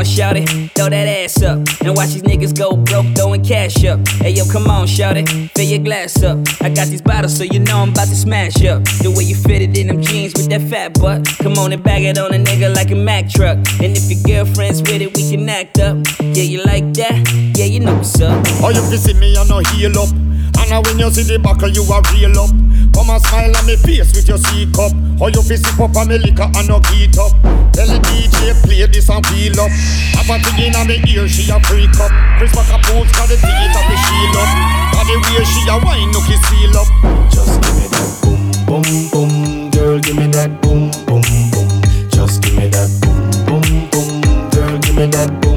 On, 0.02 0.06
shout 0.06 0.36
it, 0.36 0.48
throw 0.74 0.88
that 0.88 1.06
ass 1.06 1.42
up, 1.42 1.58
and 1.80 1.96
watch 1.96 2.10
these 2.10 2.22
niggas 2.22 2.56
go 2.58 2.76
broke 2.76 3.06
throwing 3.14 3.42
cash 3.42 3.84
up. 3.84 4.06
Hey 4.20 4.30
yo, 4.30 4.44
come 4.50 4.66
on, 4.68 4.86
shout 4.86 5.16
it, 5.16 5.28
fill 5.52 5.64
your 5.64 5.78
glass 5.78 6.22
up. 6.22 6.38
I 6.60 6.70
got 6.70 6.88
these 6.88 7.02
bottles, 7.02 7.36
so 7.36 7.44
you 7.44 7.60
know 7.60 7.78
I'm 7.78 7.90
about 7.90 8.08
to 8.08 8.16
smash 8.16 8.64
up. 8.64 8.82
The 9.02 9.12
way 9.16 9.24
you 9.24 9.36
fit 9.36 9.62
it 9.62 9.78
in 9.78 9.86
them 9.88 10.02
jeans 10.02 10.34
with 10.34 10.48
that 10.50 10.62
fat 10.62 10.98
butt, 11.00 11.26
come 11.38 11.54
on 11.54 11.72
and 11.72 11.82
bag 11.82 12.02
it 12.02 12.18
on 12.18 12.34
a 12.34 12.38
nigga 12.38 12.74
like 12.74 12.90
a 12.90 12.96
Mack 12.96 13.28
truck. 13.28 13.58
And 13.80 13.96
if 13.96 14.10
your 14.10 14.44
girlfriend's 14.44 14.82
with 14.82 15.02
it, 15.02 15.16
we 15.16 15.30
can 15.30 15.48
act 15.48 15.78
up. 15.78 15.98
Yeah, 16.20 16.44
you 16.44 16.62
like 16.64 16.92
that? 16.94 17.52
Yeah, 17.56 17.66
you 17.66 17.80
know 17.80 17.94
what's 17.94 18.20
up. 18.20 18.44
Oh, 18.62 18.70
you 18.70 18.82
fi 18.82 18.96
see 18.96 19.14
me, 19.14 19.36
I 19.36 19.44
no 19.44 19.58
heal 19.58 19.96
up. 19.98 20.10
and 20.10 20.70
now 20.70 20.82
when 20.82 20.98
you 20.98 21.10
see 21.10 21.22
the 21.22 21.38
buckle, 21.38 21.68
you 21.68 21.82
a 21.82 22.02
real 22.12 22.38
up. 22.38 22.50
Come 22.92 23.10
and 23.10 23.22
smile 23.24 23.56
on 23.56 23.66
me 23.66 23.76
face 23.76 24.12
with 24.14 24.28
your 24.28 24.38
C 24.38 24.68
cup. 24.72 24.92
How 25.18 25.28
you 25.28 25.42
fi 25.42 25.56
sip 25.56 25.80
up 25.80 25.96
on 25.96 26.08
me 26.08 26.18
liquor 26.18 26.44
and 26.44 26.68
no 26.68 26.78
heat 26.92 27.16
up. 27.18 27.32
Tell 27.72 27.88
the 27.88 27.98
DJ 28.04 28.52
play 28.62 28.84
this 28.86 29.08
and 29.08 29.24
feel 29.26 29.58
up. 29.60 29.70
Have 30.16 30.28
a 30.28 30.36
thing 30.44 30.70
in 30.70 30.86
me 30.86 31.00
ear, 31.08 31.28
she 31.28 31.48
a 31.50 31.58
freak 31.64 31.94
up. 31.98 32.12
Chris 32.38 32.52
back 32.52 32.68
a 32.68 32.78
cause 32.78 33.28
the 33.28 33.36
teeth 33.40 33.76
of 33.76 33.84
the 33.88 33.96
shield 33.96 34.36
up. 34.36 34.48
Cause 34.92 35.06
the 35.08 35.16
way 35.18 35.44
she 35.44 35.62
a 35.68 35.76
wine, 35.80 36.10
no 36.12 36.20
it 36.26 36.40
seal 36.46 36.76
up. 36.76 36.88
Just 37.32 37.60
give 37.62 37.74
me 37.76 37.86
that 37.88 38.08
boom, 38.22 38.42
boom, 38.66 38.86
boom. 39.10 39.70
Girl, 39.70 39.98
give 39.98 40.16
me 40.16 40.26
that 40.36 40.60
boom, 40.60 40.90
boom, 41.06 41.22
boom. 41.50 41.68
Just 42.10 42.42
give 42.42 42.56
me 42.56 42.68
that 42.68 42.90
boom, 43.00 43.20
boom, 43.46 43.88
boom. 43.90 44.50
Girl, 44.50 44.78
give 44.78 44.96
me 44.96 45.06
that 45.06 45.30
boom, 45.40 45.51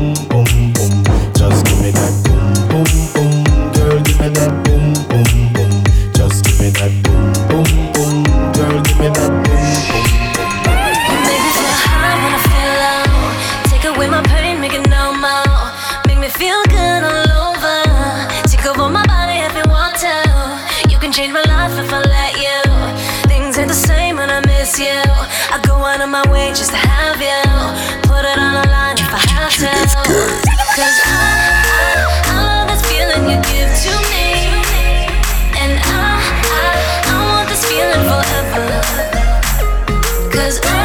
Cause 40.55 40.71
I, 40.71 40.84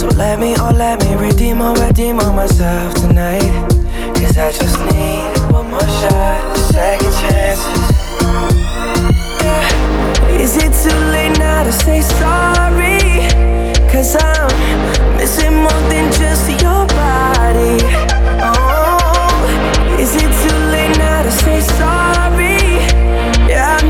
So 0.00 0.06
let 0.16 0.40
me, 0.40 0.54
oh 0.56 0.72
let 0.74 1.04
me 1.04 1.14
redeem 1.14 1.60
or 1.60 1.74
redeem 1.74 2.20
on 2.20 2.34
myself 2.34 2.94
tonight 2.94 3.42
Cause 4.14 4.38
I 4.38 4.50
just 4.50 4.78
need 4.88 5.52
one 5.52 5.68
more 5.68 5.78
shot, 5.80 6.56
second 6.72 7.12
chances 7.20 7.90
yeah. 9.44 10.40
Is 10.40 10.56
it 10.56 10.72
too 10.82 10.96
late 11.12 11.38
now 11.38 11.64
to 11.64 11.72
say 11.72 12.00
sorry? 12.00 13.28
Cause 13.92 14.16
I'm 14.18 15.16
missing 15.18 15.56
more 15.56 15.82
than 15.92 16.10
just 16.14 16.48
your 16.48 16.86
body 16.96 17.84
Oh, 18.40 19.96
is 20.00 20.14
it 20.16 20.32
too 20.42 20.58
late 20.72 20.96
now 20.96 21.24
to 21.24 21.30
say 21.30 21.60
sorry? 21.60 22.56
Yeah, 23.50 23.76
I 23.78 23.89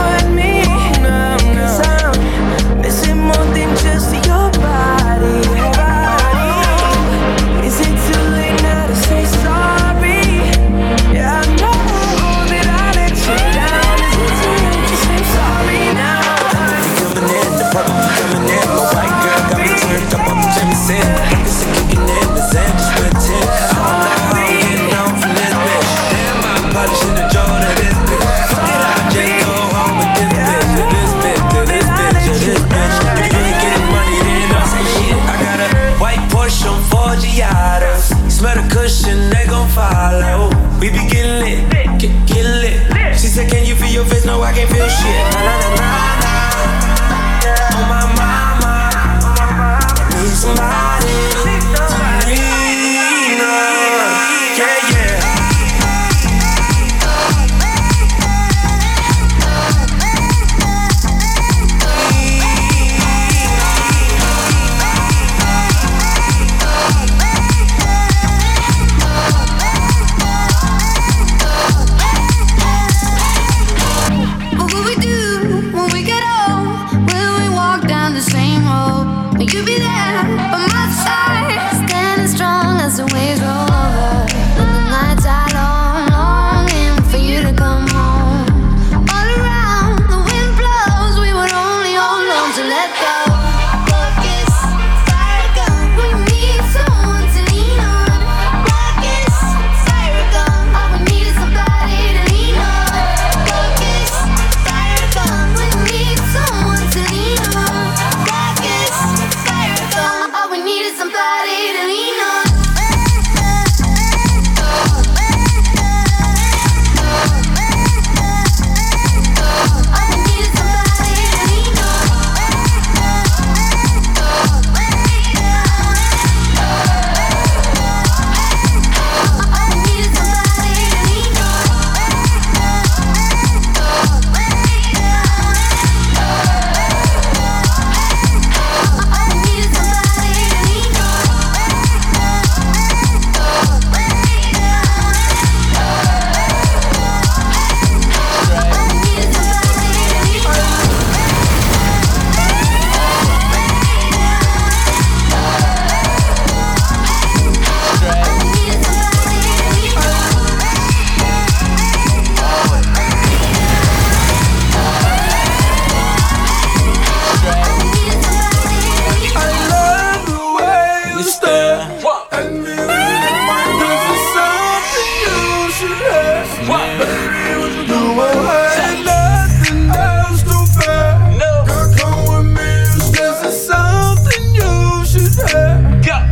you 176.61 177.59
what 177.59 177.71
you 177.71 177.83
do 177.87 178.01
tonight. 178.15 179.03
Nothing 179.05 179.89
else 179.89 180.41
too 180.43 180.63
bad. 180.79 181.39
Girl, 181.67 181.89
come 181.97 182.21
with 182.29 182.47
me. 182.57 182.71
This 183.11 183.37
is 183.45 183.55
something 183.67 184.43
you 184.53 185.05
should 185.05 185.35
have. 185.49 185.81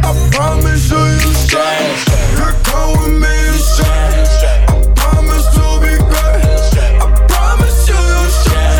I 0.04 0.30
promise 0.32 0.90
you, 0.92 0.98
you'll 0.98 1.34
stay. 1.34 1.80
Girl, 2.36 2.54
come 2.64 2.92
with 3.00 3.16
me. 3.22 3.36
I 3.82 4.94
promise 4.96 5.48
to 5.56 5.66
be 5.82 5.94
great. 5.98 6.46
I 7.00 7.08
promise 7.28 7.88
you, 7.90 7.96
you'll 7.96 8.30
stay. 8.30 8.74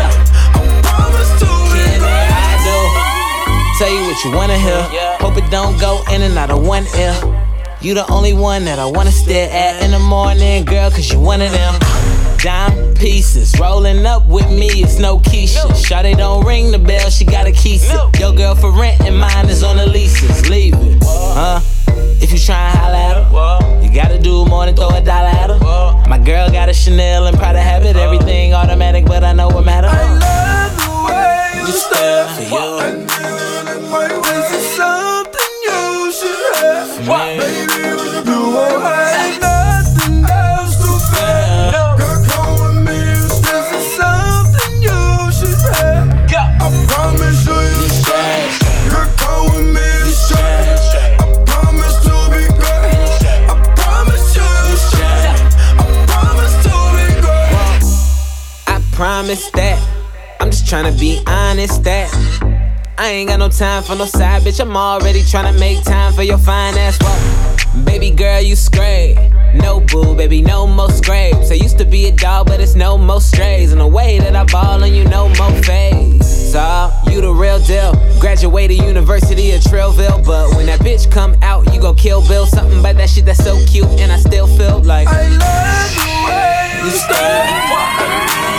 I 0.54 0.60
promise 0.82 1.32
to. 1.40 1.50
Can 1.74 2.02
I 2.02 2.58
do? 2.64 2.78
Tell 3.78 3.92
you 3.92 4.02
what 4.06 4.18
you 4.24 4.30
wanna 4.32 4.58
hear. 4.58 4.82
Hope 5.20 5.36
it 5.36 5.50
don't 5.50 5.78
go 5.80 6.02
in 6.12 6.22
and 6.22 6.36
out 6.38 6.50
of 6.50 6.66
one 6.66 6.86
ear. 6.96 7.39
You 7.82 7.94
the 7.94 8.06
only 8.12 8.34
one 8.34 8.66
that 8.66 8.78
I 8.78 8.84
wanna 8.84 9.10
stare 9.10 9.50
at 9.50 9.82
in 9.82 9.92
the 9.92 9.98
morning, 9.98 10.66
girl, 10.66 10.90
cause 10.90 11.10
you 11.10 11.18
one 11.18 11.40
of 11.40 11.50
them. 11.50 11.74
Dime 12.36 12.94
pieces, 12.94 13.58
rolling 13.58 14.04
up 14.04 14.26
with 14.26 14.50
me, 14.50 14.66
it's 14.66 14.98
no 14.98 15.18
Keisha. 15.18 15.64
Shawty 15.72 16.14
don't 16.14 16.44
ring 16.44 16.70
the 16.72 16.78
bell, 16.78 17.08
she 17.08 17.24
got 17.24 17.46
a 17.46 17.52
key. 17.52 17.80
Your 18.18 18.34
girl 18.34 18.54
for 18.54 18.70
rent 18.70 19.00
and 19.00 19.18
mine 19.18 19.48
is 19.48 19.62
on 19.62 19.78
the 19.78 19.86
leases. 19.86 20.46
Leave 20.50 20.74
it, 20.74 21.02
huh? 21.02 21.60
If 22.20 22.30
you 22.32 22.38
try 22.38 22.68
and 22.68 22.78
holla 22.78 22.98
at 22.98 23.16
her, 23.16 23.82
you 23.82 23.90
gotta 23.90 24.18
do 24.18 24.44
more 24.44 24.66
than 24.66 24.76
throw 24.76 24.90
a 24.90 25.00
dollar 25.00 25.28
at 25.28 25.48
her. 25.48 25.58
My 26.06 26.18
girl 26.18 26.50
got 26.50 26.68
a 26.68 26.74
Chanel 26.74 27.28
and 27.28 27.38
Prada 27.38 27.62
habit, 27.62 27.96
everything 27.96 28.52
automatic, 28.52 29.06
but 29.06 29.24
I 29.24 29.32
know 29.32 29.48
what 29.48 29.64
matter. 29.64 29.88
You 31.56 31.72
stare 31.72 32.26
for 32.28 32.42
you. 32.42 33.06
This 34.22 34.52
is 34.52 34.76
something 34.76 35.00
you 35.00 35.06
should 35.06 35.09
have. 37.18 37.38
Baby, 37.38 37.94
what 37.96 38.10
you 38.14 38.22
doing? 38.24 38.80
Ain't 39.20 39.40
nothing 39.40 40.24
else 40.24 40.74
to 40.82 40.90
fear. 41.10 41.70
Girl, 41.72 42.20
come 42.30 42.54
with 42.60 42.78
me. 42.86 42.98
Is 43.00 43.86
something 43.96 44.74
you 44.82 45.00
should. 45.32 45.58
I 46.34 46.68
promise 46.86 47.40
you 47.46 47.54
you 47.54 47.84
straight. 47.88 48.50
Girl, 48.90 49.08
come 49.16 49.44
with 49.54 49.68
me. 49.74 49.86
You 50.00 50.10
straight. 50.12 50.78
I 51.18 51.26
promise 51.46 51.96
to 52.06 52.14
be 52.32 52.42
great. 52.60 53.10
I 53.48 53.54
promise 53.76 54.26
you 54.36 54.48
you 54.68 54.76
straight. 54.76 55.38
I 55.78 55.84
promise 56.06 56.54
to 56.66 56.74
be 56.96 57.06
great. 57.24 57.82
I 58.66 58.68
promise 58.92 59.50
that. 59.52 59.78
I'm 60.40 60.50
just 60.50 60.64
tryna 60.66 60.98
be 60.98 61.20
honest 61.26 61.84
that 61.84 62.08
I 63.00 63.12
ain't 63.12 63.30
got 63.30 63.38
no 63.38 63.48
time 63.48 63.82
for 63.82 63.94
no 63.94 64.04
side 64.04 64.42
bitch. 64.42 64.60
I'm 64.60 64.76
already 64.76 65.22
tryna 65.22 65.58
make 65.58 65.82
time 65.84 66.12
for 66.12 66.22
your 66.22 66.36
fine 66.36 66.76
ass 66.76 66.98
walk. 67.00 67.86
Baby 67.86 68.10
girl, 68.10 68.42
you 68.42 68.54
scrape. 68.54 69.16
No 69.54 69.80
boo, 69.80 70.14
baby, 70.14 70.42
no 70.42 70.66
more 70.66 70.90
scrapes. 70.90 71.50
I 71.50 71.54
used 71.54 71.78
to 71.78 71.86
be 71.86 72.08
a 72.08 72.12
dog, 72.12 72.48
but 72.48 72.60
it's 72.60 72.74
no 72.74 72.98
more 72.98 73.22
strays. 73.22 73.72
And 73.72 73.80
the 73.80 73.86
way 73.86 74.18
that 74.18 74.36
I 74.36 74.44
ball 74.44 74.84
on 74.84 74.92
you, 74.92 75.04
no 75.04 75.28
more 75.28 75.62
phase. 75.62 76.52
saw 76.52 76.92
you 77.10 77.22
the 77.22 77.32
real 77.32 77.58
deal. 77.60 77.94
Graduated 78.20 78.76
University 78.76 79.52
of 79.52 79.62
Trillville, 79.62 80.22
but 80.26 80.54
when 80.54 80.66
that 80.66 80.80
bitch 80.80 81.10
come 81.10 81.34
out, 81.40 81.72
you 81.72 81.80
gon' 81.80 81.96
kill 81.96 82.20
Bill. 82.28 82.44
Something 82.44 82.80
about 82.80 82.96
that 82.96 83.08
shit 83.08 83.24
that's 83.24 83.42
so 83.42 83.58
cute, 83.64 83.88
and 83.98 84.12
I 84.12 84.18
still 84.18 84.46
feel 84.58 84.82
like 84.82 85.08
I 85.08 85.26
love 85.38 85.94
the 85.96 86.04
way 86.26 86.84
you 86.84 86.90
stay. 86.90 88.49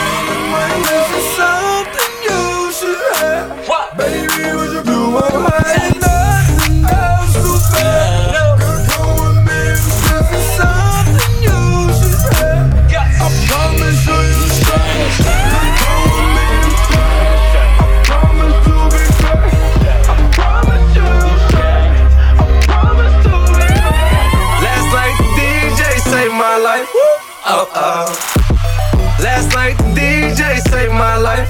Saved 30.72 30.94
my 30.94 31.18
life. 31.18 31.50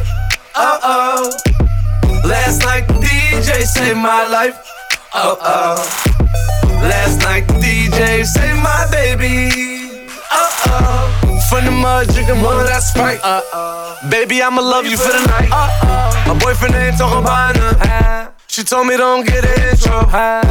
Uh 0.56 0.80
oh. 0.84 1.32
Last 2.26 2.64
night 2.66 2.88
the 2.88 2.96
DJ 3.06 3.62
saved 3.76 3.98
my 3.98 4.28
life. 4.28 4.58
Uh 5.14 5.36
oh. 5.40 5.78
Last 6.90 7.20
night 7.22 7.46
the 7.48 7.54
DJ 7.62 8.26
saved 8.26 8.62
my 8.64 8.88
baby. 8.90 9.38
Uh 10.32 10.50
oh. 10.74 11.40
From 11.50 11.66
the 11.66 11.72
mud 11.72 12.08
drinking 12.14 12.40
more 12.42 12.60
of 12.60 12.68
that 12.68 12.82
Sprite. 12.82 13.20
Uh 13.24 13.42
oh. 13.54 14.10
Baby, 14.10 14.42
I'ma 14.42 14.62
love 14.62 14.88
you 14.88 14.98
for 14.98 15.14
the 15.14 15.24
night. 15.28 15.50
Uh 15.52 15.70
oh. 15.84 16.34
My 16.34 16.40
boyfriend 16.40 16.74
ain't 16.74 16.98
talking 16.98 17.22
about 17.22 17.56
none. 17.56 18.31
She 18.52 18.64
told 18.64 18.86
me 18.86 18.98
don't 18.98 19.26
get 19.26 19.46
an 19.48 19.72
intro. 19.72 20.04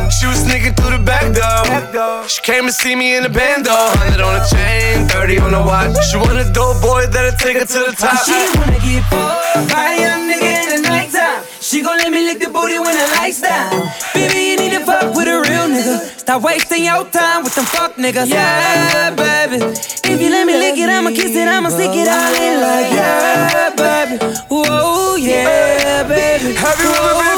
She 0.09 0.25
was 0.25 0.41
sneaking 0.41 0.73
through 0.73 0.97
the 0.97 1.05
back 1.05 1.37
door. 1.37 2.27
She 2.27 2.41
came 2.41 2.65
to 2.65 2.73
see 2.73 2.97
me 2.97 3.15
in 3.15 3.25
the 3.25 3.29
bando. 3.29 3.69
100 3.69 4.25
on 4.25 4.41
the 4.41 4.45
chain, 4.49 5.05
30 5.05 5.39
on 5.45 5.53
the 5.53 5.61
watch. 5.61 5.93
She 6.09 6.17
want 6.17 6.41
a 6.41 6.49
dope 6.49 6.81
boy 6.81 7.05
that'll 7.13 7.37
take 7.37 7.61
her 7.61 7.69
to 7.69 7.81
the 7.85 7.93
top. 7.93 8.25
She 8.25 8.33
wanna 8.57 8.81
get 8.81 9.05
fucked 9.13 9.69
by 9.69 9.93
a 9.93 10.01
young 10.01 10.25
nigga 10.25 10.49
in 10.49 10.81
the 10.81 10.89
nighttime. 10.89 11.45
She 11.61 11.83
gon' 11.83 11.99
let 11.99 12.09
me 12.11 12.25
lick 12.25 12.41
the 12.41 12.49
booty 12.49 12.81
when 12.81 12.97
the 12.97 13.05
lights 13.21 13.43
down. 13.45 13.69
Baby, 14.17 14.49
you 14.49 14.57
need 14.57 14.73
to 14.81 14.81
fuck 14.81 15.13
with 15.13 15.29
a 15.29 15.37
real 15.37 15.69
nigga. 15.69 16.01
Stop 16.25 16.41
wasting 16.41 16.89
your 16.89 17.05
time 17.05 17.45
with 17.45 17.55
them 17.55 17.67
fuck 17.69 18.01
niggas. 18.01 18.33
Yeah, 18.33 19.13
baby. 19.13 19.61
If 20.09 20.17
you 20.17 20.31
let 20.33 20.49
me 20.49 20.57
lick 20.57 20.81
it, 20.81 20.89
I'ma 20.89 21.11
kiss 21.11 21.37
it, 21.37 21.47
I'ma 21.47 21.69
stick 21.69 21.93
it 21.93 22.09
all 22.09 22.33
in 22.33 22.65
like 22.65 22.97
yeah, 22.97 23.77
baby. 23.77 24.17
Whoa, 24.49 25.17
yeah, 25.17 26.09
baby. 26.09 26.57
Have 26.57 26.81
you 26.81 26.89
ever 26.89 27.15
been 27.21 27.30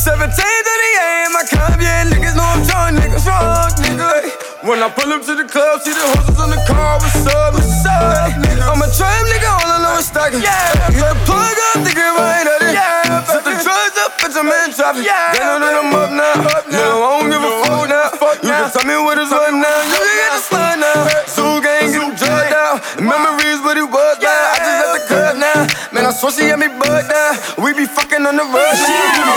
17 0.00 0.32
to 0.32 0.32
the 0.32 0.90
AM, 0.96 1.36
I 1.36 1.44
come, 1.44 1.76
yeah, 1.76 2.08
niggas 2.08 2.32
know 2.32 2.40
I'm 2.40 2.64
drunk, 2.64 2.96
niggas 3.04 3.20
drunk, 3.20 3.76
nigga. 3.84 4.32
When 4.64 4.80
I 4.80 4.88
pull 4.88 5.12
up 5.12 5.20
to 5.28 5.36
the 5.36 5.44
club, 5.44 5.84
see 5.84 5.92
the 5.92 6.00
horses 6.16 6.40
on 6.40 6.48
the 6.48 6.60
car, 6.64 6.96
what's 7.04 7.20
up, 7.28 7.52
what's 7.52 7.84
up, 7.84 8.32
nigga? 8.40 8.64
I'm 8.64 8.80
a 8.80 8.88
trap 8.88 9.28
nigga, 9.28 9.52
all 9.60 9.68
I 9.68 9.76
know 9.84 10.00
is 10.00 10.08
stacking. 10.08 10.40
Yeah, 10.40 10.88
hit 10.88 11.04
the 11.04 11.20
plug 11.28 11.52
up, 11.76 11.84
it 11.84 12.00
right 12.16 12.48
at 12.48 12.64
it. 12.64 12.72
Yeah, 12.72 13.28
set 13.28 13.44
the 13.44 13.52
drugs 13.60 13.96
up, 14.00 14.16
bitch, 14.16 14.40
I'm 14.40 14.48
in 14.48 14.72
traffic. 14.72 15.04
Yeah, 15.04 15.36
they 15.36 15.44
know 15.44 15.60
that 15.60 15.76
I'm 15.84 15.92
up 15.92 16.10
now. 16.16 16.48
No, 16.72 17.04
I 17.04 17.08
don't 17.20 17.28
give 17.28 17.44
a 17.44 17.52
fuck 17.60 17.84
now. 17.92 18.08
Fuck 18.16 18.40
You 18.40 18.56
can 18.56 18.72
tell 18.72 18.88
me 18.88 18.96
what 19.04 19.20
is 19.20 19.28
what 19.28 19.52
now. 19.52 19.84
You 19.84 20.00
can 20.00 20.16
get 20.16 20.32
the 20.32 20.40
slide 20.40 20.80
now. 20.80 21.28
Zoo 21.28 21.60
gang, 21.60 21.92
get 21.92 22.00
them 22.00 22.16
drugged 22.16 22.56
out. 22.56 22.80
Memories, 23.04 23.60
what 23.60 23.76
it 23.76 23.84
was 23.84 24.16
now. 24.16 24.32
I 24.32 24.56
just 24.64 24.76
left 24.80 24.92
the 24.96 25.02
club 25.12 25.34
now. 25.36 25.60
Man, 25.92 26.08
I 26.08 26.12
swear 26.16 26.32
she 26.32 26.48
had 26.48 26.56
me 26.56 26.72
bugged 26.72 27.12
now. 27.12 27.36
We 27.60 27.76
be 27.76 27.84
fucking 27.84 28.24
on 28.24 28.40
the 28.40 28.48
road 28.48 28.76
She 28.80 28.88
now. 28.88 29.29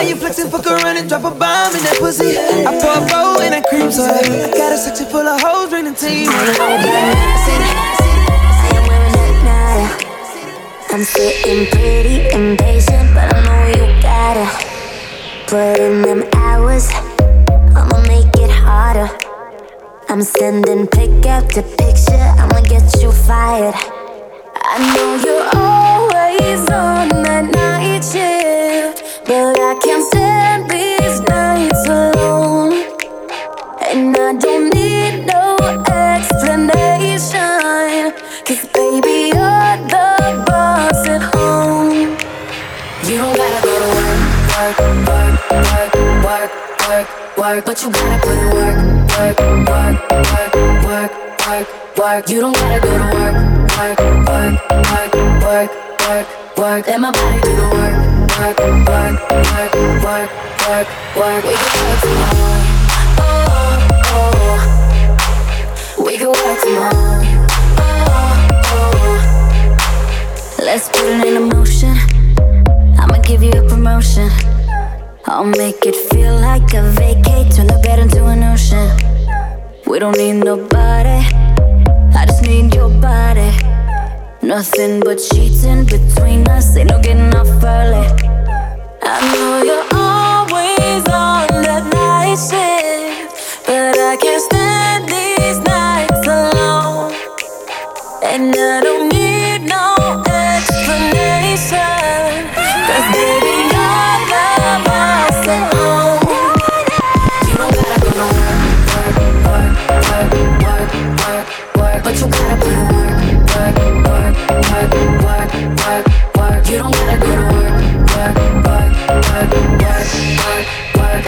Why 0.00 0.06
you 0.06 0.16
flexing, 0.16 0.48
fuck 0.48 0.64
around 0.64 0.96
and 0.96 1.06
drop 1.10 1.24
a 1.24 1.30
bomb 1.30 1.76
in 1.76 1.82
that 1.84 1.98
pussy? 2.00 2.32
I 2.32 2.72
pour 2.80 2.96
a 2.96 3.04
bowl 3.04 3.36
and 3.44 3.54
I 3.54 3.60
cream 3.60 3.92
so 3.92 4.02
I 4.02 4.48
got 4.56 4.72
a 4.72 4.78
section 4.78 5.04
full 5.04 5.28
of 5.28 5.38
hoes, 5.42 5.68
the 5.68 5.92
team. 5.92 6.32
I'm 10.88 11.04
sitting 11.04 11.66
pretty 11.68 12.32
impatient, 12.32 13.12
but 13.12 13.28
I 13.28 13.44
know 13.44 13.76
you 13.76 13.84
gotta 14.00 14.48
put 15.46 15.78
in 15.78 16.00
them 16.00 16.24
hours. 16.32 16.88
I'ma 17.76 18.00
make 18.08 18.32
it 18.40 18.50
harder. 18.50 19.10
I'm 20.08 20.22
sending 20.22 20.86
pick 20.86 21.26
after 21.26 21.60
picture, 21.60 22.24
I'ma 22.40 22.62
get 22.62 23.02
you 23.02 23.12
fired. 23.12 23.74
I 24.64 24.80
know 24.96 25.20
you're 25.20 25.44
always 25.60 26.60
on 26.70 27.22
that 27.22 27.52
night 27.52 28.00
shift, 28.00 28.99
but 29.30 29.60
I 29.60 29.74
can't 29.78 30.04
stand 30.10 30.68
these 30.68 31.20
nights 31.30 31.86
alone. 31.86 32.72
And 33.86 34.16
I 34.16 34.34
don't 34.34 34.74
need 34.74 35.24
no 35.24 35.54
explanation. 35.86 37.38
Cause 38.44 38.66
baby, 38.74 39.30
you're 39.30 39.76
the 39.86 40.08
boss 40.46 41.06
at 41.06 41.22
home. 41.32 42.18
You 43.06 43.18
don't 43.22 43.36
gotta 43.36 43.60
go 43.62 43.72
to 43.78 43.88
work, 43.94 44.20
work, 44.50 44.78
work, 45.06 45.34
work, 45.52 45.94
work, 46.26 46.50
work, 46.88 47.08
work. 47.38 47.64
But 47.64 47.76
you 47.82 47.88
gotta 47.92 48.18
put 48.26 48.36
in 48.36 48.50
work, 48.58 48.78
work, 49.14 49.38
work, 49.70 49.96
work, 50.10 50.54
work, 50.86 51.12
work, 51.46 51.66
work. 51.98 52.28
You 52.28 52.40
don't 52.40 52.56
gotta 52.56 52.80
go 52.82 52.98
to 52.98 53.06
work, 53.14 53.36
work, 53.78 53.98
work, 54.26 54.54
work, 54.90 55.14
work, 55.46 55.70
work, 56.08 56.26
work. 56.58 56.86
Let 56.88 57.00
my 57.00 57.12
body 57.12 57.40
do 57.42 57.54
the 57.54 57.68
work, 57.78 58.09
work, 58.40 58.58
work, 58.58 59.20
work, 59.30 59.74
work, 60.02 60.30
work, 60.66 60.88
work. 61.16 61.44
We 61.44 61.52
can 61.52 61.68
work 61.84 62.00
tomorrow. 62.00 62.62
Oh, 63.18 63.28
oh. 64.16 66.04
We 66.04 66.12
can 66.16 66.28
work 66.28 66.58
tomorrow. 66.62 67.20
Oh, 67.78 67.84
oh. 68.72 69.18
Let's 70.58 70.88
put 70.88 71.04
it 71.04 71.24
in 71.26 71.48
motion. 71.48 71.94
I'ma 72.98 73.18
give 73.22 73.42
you 73.42 73.52
a 73.52 73.68
promotion. 73.68 74.30
I'll 75.26 75.44
make 75.44 75.84
it 75.84 75.96
feel 76.10 76.34
like 76.36 76.72
a 76.74 76.82
vacate. 76.92 77.52
Turn 77.52 77.66
the 77.66 77.78
bed 77.82 77.98
into 77.98 78.24
an 78.26 78.42
ocean. 78.42 78.88
We 79.86 79.98
don't 79.98 80.16
need 80.16 80.44
nobody. 80.44 81.26
I 82.16 82.24
just 82.26 82.42
need 82.42 82.74
your 82.74 82.88
body. 82.88 83.79
Nothing 84.42 85.00
but 85.00 85.20
sheets 85.20 85.64
in 85.64 85.84
between 85.84 86.48
us. 86.48 86.74
Ain't 86.74 86.90
no 86.90 86.98
getting 87.00 87.34
off 87.34 87.46
early. 87.62 88.06
I 89.02 89.20
know 89.34 89.62
you're 89.62 89.88
always 89.92 91.04
on 91.08 91.46
that 91.62 91.84
night 91.92 92.36
shift, 92.36 93.66
but 93.66 93.98
I 93.98 94.16
can't 94.16 94.42
stand 94.42 95.08
these 95.08 95.58
nights 95.58 96.26
alone. 96.26 97.12
And 98.24 98.56
I 98.56 98.80
don't 98.82 99.09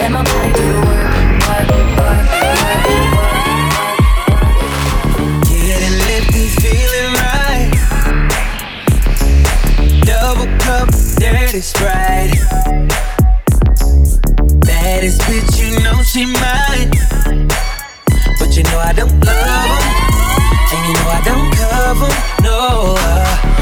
Let 0.03 0.11
my 0.11 0.21
body 0.21 0.51
work, 0.51 1.13
work, 1.47 1.69
work, 1.71 1.97
work, 1.97 2.27
work. 2.35 3.43
You 15.57 15.79
know 15.83 16.01
she 16.03 16.25
mine. 16.25 16.91
But 18.39 18.57
you 18.57 18.63
know 18.63 18.79
I 18.79 18.91
don't 18.93 19.23
love 19.23 19.69
'em, 19.71 19.83
And 20.73 20.81
you 20.87 20.93
know 20.95 21.07
I 21.07 21.21
don't 21.23 21.49
cover 21.55 22.11
'em, 22.11 22.43
no. 22.43 22.95
uh. 22.99 23.52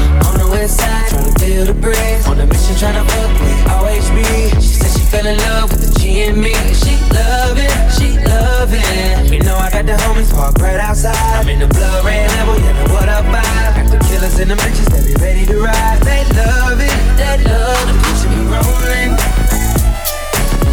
Trying 0.62 1.10
to 1.10 1.40
feel 1.42 1.64
the 1.66 1.74
breeze. 1.74 2.24
On 2.28 2.38
a 2.38 2.46
mission, 2.46 2.76
trying 2.78 2.94
to 2.94 3.02
fuck 3.10 3.34
with 3.42 3.66
OHB. 3.66 4.62
She 4.62 4.78
said 4.78 4.94
she 4.94 5.04
fell 5.10 5.26
in 5.26 5.36
love 5.50 5.72
with 5.72 5.82
the 5.82 5.98
G 5.98 6.22
and 6.22 6.38
me. 6.38 6.54
She 6.70 6.94
love 7.10 7.58
it, 7.58 7.74
she 7.98 8.14
love 8.22 8.70
it. 8.70 9.32
You 9.32 9.42
know 9.42 9.56
I 9.56 9.72
got 9.74 9.86
the 9.86 9.98
homies 10.06 10.30
parked 10.30 10.60
right 10.60 10.78
outside. 10.78 11.18
I'm 11.18 11.48
in 11.48 11.58
the 11.58 11.66
blood 11.66 12.04
red 12.04 12.30
level, 12.38 12.54
yeah, 12.62 12.78
know 12.78 12.94
what 12.94 13.08
up 13.08 13.24
vibe. 13.26 13.74
Got 13.74 13.90
the 13.90 13.98
killers 14.06 14.38
in 14.38 14.48
the 14.48 14.54
bitches, 14.54 14.86
they 14.86 15.02
be 15.02 15.18
ready 15.18 15.46
to 15.46 15.58
ride. 15.58 15.98
They 16.06 16.22
love 16.30 16.78
it, 16.78 16.94
they 17.18 17.42
love 17.42 17.82
the 17.90 17.94
picture 17.98 18.30
me 18.30 18.46
rolling. 18.46 19.18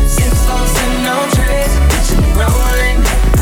Six 0.06 0.30
folks 0.46 0.76
and 0.86 1.02
no 1.02 1.18
trace, 1.34 1.74
picture 1.90 2.22
me 2.22 2.30
rolling. 2.38 3.39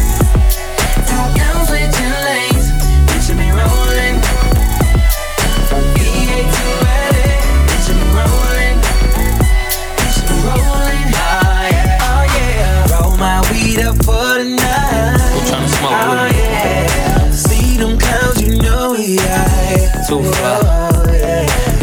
too 20.08 20.24
far. 20.40 21.04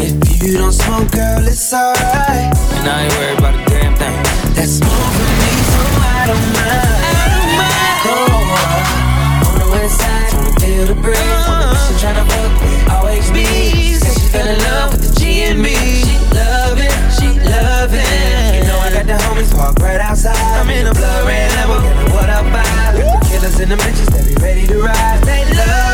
If 0.01 0.17
you 0.41 0.57
don't 0.57 0.73
smoke, 0.73 1.13
girl, 1.13 1.45
it's 1.45 1.75
alright. 1.75 2.49
And 2.81 2.89
I 2.89 3.05
ain't 3.05 3.13
worried 3.21 3.39
about 3.39 3.53
a 3.53 3.65
damn 3.69 3.93
thing. 4.01 4.17
That 4.57 4.65
smoke 4.65 5.13
for 5.13 5.29
me, 5.45 5.53
so 5.69 5.83
I 6.01 6.33
don't 6.33 6.49
mind. 6.57 7.05
I 7.05 7.25
don't 7.37 7.53
mind. 7.61 8.01
Oh, 8.09 9.45
on 9.45 9.55
the 9.61 9.69
west 9.77 10.01
side, 10.01 10.33
feel 10.57 10.89
the 10.89 10.97
breeze. 11.05 11.21
Uh-huh. 11.21 11.77
She 11.85 11.93
tryna 12.01 12.25
fuck 12.25 12.53
with 12.65 12.97
OHB. 12.97 13.45
Said 14.01 14.17
she 14.17 14.27
fell 14.33 14.49
in 14.49 14.59
love 14.73 14.97
with 14.97 15.05
the 15.05 15.13
G 15.21 15.45
and 15.45 15.61
me. 15.61 15.77
She 15.77 16.17
love 16.33 16.81
it, 16.81 16.97
she 17.13 17.29
love 17.45 17.93
it. 17.93 18.57
You 18.57 18.65
know 18.65 18.79
I 18.81 18.89
got 18.89 19.05
the 19.05 19.21
homies 19.21 19.53
parked 19.53 19.83
right 19.85 20.01
outside. 20.01 20.41
I'm 20.57 20.71
in 20.73 20.87
a 20.87 20.95
blood 20.97 21.29
red 21.29 21.53
level, 21.61 21.77
what 22.17 22.33
I 22.33 22.41
The 22.41 23.05
Killers 23.29 23.61
in 23.61 23.69
the 23.69 23.77
bitches, 23.77 24.09
they 24.17 24.33
be 24.33 24.41
ready 24.41 24.67
to 24.69 24.81
ride. 24.81 25.21
They 25.29 25.45
love. 25.61 25.94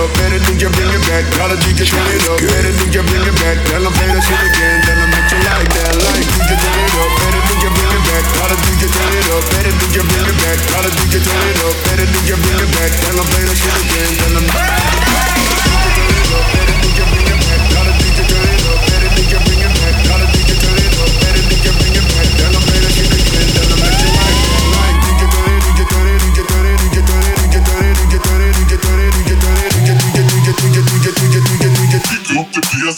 Up. 0.00 0.10
Better 0.16 0.40
DJ 0.48 0.72
bring 0.72 0.88
it 0.88 1.04
back. 1.08 1.24
Tell 1.36 1.48
the 1.48 1.56
DJ 1.60 1.84
turn 1.84 2.08
it 2.08 2.24
up. 2.28 2.40
Better 2.40 2.72
DJ 2.72 3.04
bring 3.04 3.24
it 3.24 3.36
back. 3.40 3.56
Tell 3.68 3.82
them 3.84 3.92
play 3.92 4.08
that 4.08 4.24
shit 4.24 4.40
again. 4.40 4.80
Tell 4.88 4.96
them 4.96 5.10
make 5.12 5.28
you 5.28 5.40
like 5.44 5.68
that. 5.76 5.94
Like 6.00 6.24
DJ 6.24 6.50
turn 6.56 6.78
it 6.80 6.94
up. 6.96 7.10
Better 7.20 7.42
DJ 7.48 7.64
bring 7.68 7.92
it 7.92 8.04
back. 8.08 8.24
Tell 8.32 8.48
the 8.48 8.56
DJ 8.64 8.82
turn 8.88 9.12
it 9.12 9.28
up. 9.36 9.44
Better 9.52 9.74
DJ 9.76 9.96
bring 10.08 10.26
it 10.26 10.38
back. 10.40 10.58
Tell 10.68 10.82
the 10.84 10.90
DJ 10.96 11.14
turn 11.20 11.44
it 11.52 11.58
up. 11.64 11.76
Better 11.84 12.06
DJ 12.08 12.30
bring 12.40 12.60
it 12.64 12.70
back. 12.76 12.90
Tell 13.04 13.16
them 13.16 13.26
play 13.28 13.44
that 13.44 13.58
shit 13.60 13.76
again. 13.84 14.10
Tell 14.16 14.34
them. 14.40 14.79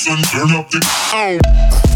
Turn 0.05 0.51
up 0.51 0.69
the. 0.71 0.81
Oh. 1.15 1.92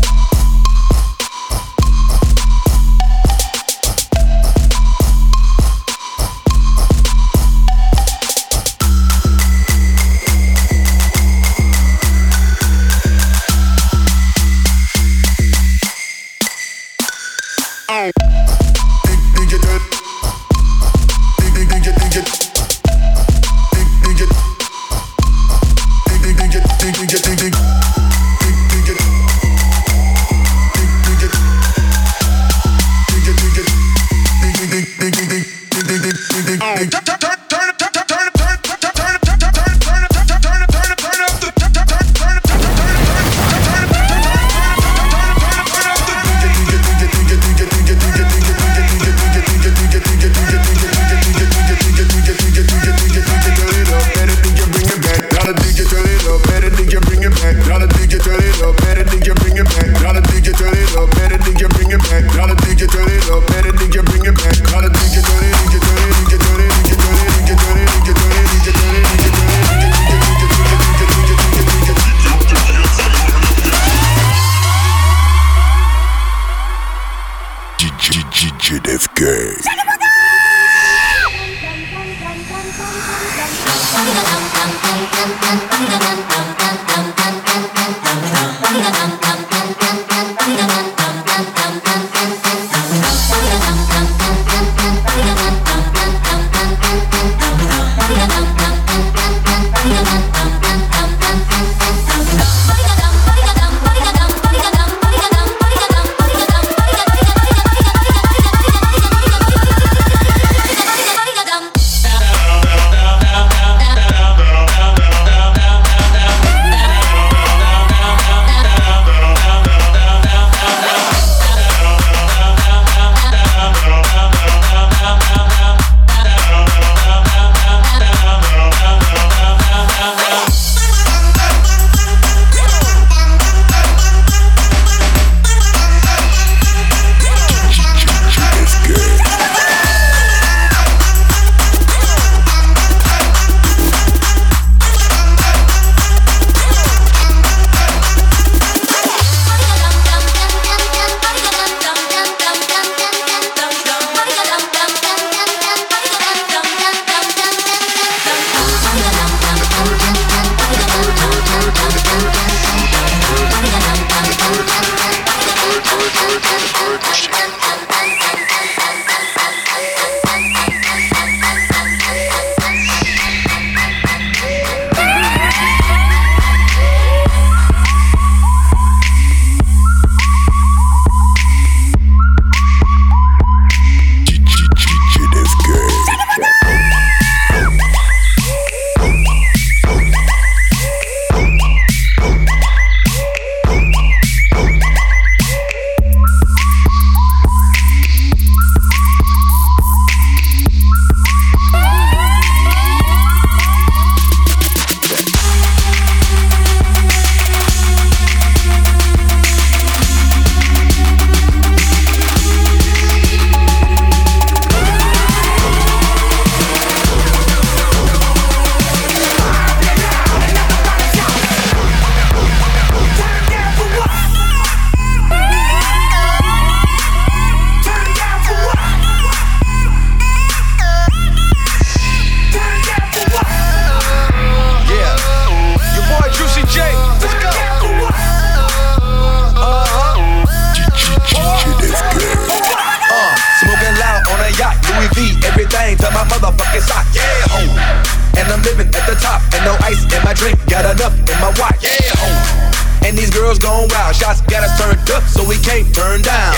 Girls 253.46 253.62
gone 253.62 253.86
wild. 253.94 254.10
Shots 254.18 254.42
got 254.50 254.66
us 254.66 254.74
turned 254.74 255.06
up, 255.14 255.22
so 255.22 255.46
we 255.46 255.54
can't 255.62 255.86
turn 255.94 256.18
down. 256.18 256.50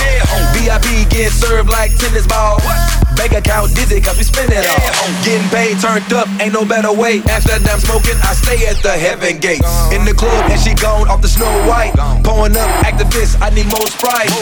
VIP 0.57 1.05
getting 1.13 1.29
served 1.29 1.69
like 1.69 1.93
tennis 2.01 2.25
balls. 2.25 2.65
Bank 3.13 3.37
account 3.37 3.77
dizzy, 3.77 4.01
cause 4.01 4.17
we 4.17 4.25
spend 4.25 4.49
it 4.57 4.65
all. 4.65 4.89
Getting 5.21 5.45
paid, 5.53 5.77
turned 5.85 6.09
up, 6.17 6.25
ain't 6.41 6.57
no 6.57 6.65
better 6.65 6.89
way. 6.89 7.21
Amsterdam 7.29 7.77
smoking, 7.77 8.17
I 8.25 8.33
stay 8.33 8.65
at 8.65 8.81
the 8.81 8.97
heaven 8.97 9.37
gates. 9.37 9.69
In 9.93 10.09
the 10.09 10.17
club, 10.17 10.49
and 10.49 10.57
she 10.57 10.73
gone 10.73 11.13
off 11.13 11.21
the 11.21 11.29
Snow 11.29 11.53
White. 11.69 11.93
Pouring 12.25 12.57
up 12.57 12.71
Actavis, 12.81 13.37
I 13.37 13.53
need 13.53 13.69
more 13.69 13.85
Sprite. 13.93 14.33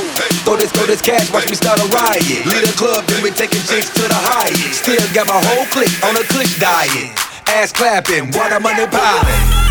Throw 0.47 0.55
this, 0.55 0.71
throw 0.71 0.87
this 0.87 1.03
cash, 1.03 1.27
watch 1.35 1.51
me 1.51 1.59
start 1.59 1.83
a 1.83 1.87
riot. 1.91 2.47
Lead 2.47 2.63
a 2.63 2.71
club, 2.79 3.11
then 3.11 3.27
we 3.27 3.35
taking 3.35 3.59
chicks 3.67 3.91
to 3.91 4.07
the 4.07 4.21
highest. 4.23 4.87
Still 4.87 5.03
got 5.11 5.27
my 5.27 5.43
whole 5.51 5.67
clique 5.75 5.99
on 6.07 6.15
a 6.15 6.23
kush 6.31 6.63
diet. 6.63 7.11
Ass 7.51 7.75
clapping, 7.75 8.31
water 8.39 8.63
money 8.63 8.87
piling. 8.87 9.67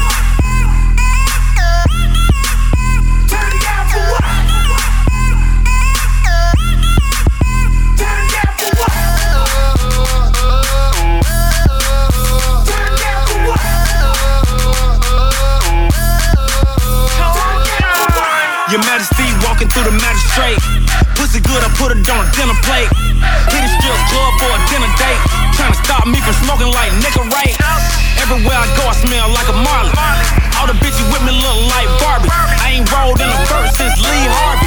Your 18.76 18.84
Majesty 18.92 19.24
walking 19.48 19.72
through 19.72 19.88
the 19.88 19.96
magistrate. 20.04 20.60
Pussy 21.16 21.40
good, 21.40 21.64
I 21.64 21.72
put 21.80 21.96
it 21.96 22.04
on 22.12 22.20
a 22.20 22.28
dinner 22.36 22.60
plate. 22.60 22.92
Hit 23.48 23.64
a 23.64 23.72
strip 23.72 23.96
club 24.12 24.32
for 24.36 24.52
a 24.52 24.60
dinner 24.68 24.92
date. 25.00 25.22
Trying 25.56 25.72
to 25.72 25.80
stop 25.80 26.04
me 26.04 26.20
from 26.20 26.36
smoking 26.44 26.76
like 26.76 26.92
nigga 27.00 27.24
right. 27.32 27.56
Everywhere 28.20 28.60
I 28.60 28.68
go, 28.76 28.84
I 28.84 28.96
smell 29.00 29.32
like 29.32 29.48
a 29.48 29.56
Marley. 29.56 29.96
All 30.60 30.68
the 30.68 30.76
bitches 30.84 31.08
with 31.08 31.24
me 31.24 31.32
look 31.40 31.72
like 31.72 31.88
Barbie. 32.04 32.28
I 32.28 32.76
ain't 32.76 32.92
rolled 32.92 33.24
in 33.24 33.32
a 33.32 33.40
verse 33.48 33.72
since 33.80 33.96
Lee 33.96 34.28
Harvey. 34.28 34.65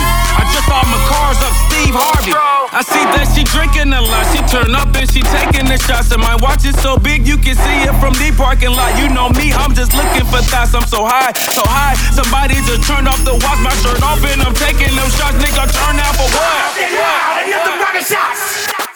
Cars 1.08 1.40
up 1.40 1.54
Steve 1.72 1.96
Harvey. 1.96 2.36
I 2.68 2.84
see 2.84 3.00
that 3.16 3.26
she 3.32 3.42
drinking 3.48 3.96
a 3.96 4.02
lot. 4.04 4.28
She 4.30 4.44
turn 4.44 4.76
up 4.76 4.92
and 4.92 5.08
she 5.08 5.24
taking 5.24 5.64
the 5.64 5.80
shots. 5.80 6.12
And 6.12 6.20
my 6.20 6.36
watch 6.44 6.68
is 6.68 6.76
so 6.84 7.00
big 7.00 7.24
you 7.24 7.40
can 7.40 7.56
see 7.56 7.78
it 7.88 7.96
from 7.96 8.12
the 8.20 8.28
parking 8.36 8.76
lot. 8.76 8.92
You 9.00 9.08
know 9.08 9.32
me, 9.32 9.50
I'm 9.56 9.72
just 9.72 9.96
looking 9.96 10.28
for 10.28 10.44
thoughts. 10.44 10.76
I'm 10.76 10.84
so 10.84 11.08
high, 11.08 11.32
so 11.32 11.64
high. 11.64 11.96
Somebody 12.12 12.60
just 12.68 12.84
turned 12.84 13.08
off 13.08 13.24
the 13.24 13.34
watch, 13.40 13.60
my 13.64 13.72
shirt 13.80 14.04
off, 14.04 14.20
and 14.20 14.44
I'm 14.44 14.54
taking 14.54 14.92
them 14.92 15.08
shots. 15.16 15.40
Nigga, 15.40 15.64
turn 15.72 15.96
out 15.96 16.14
for 16.14 16.28
what? 16.36 16.76
the 16.76 17.72
rocket 17.80 18.04
shots. 18.04 18.87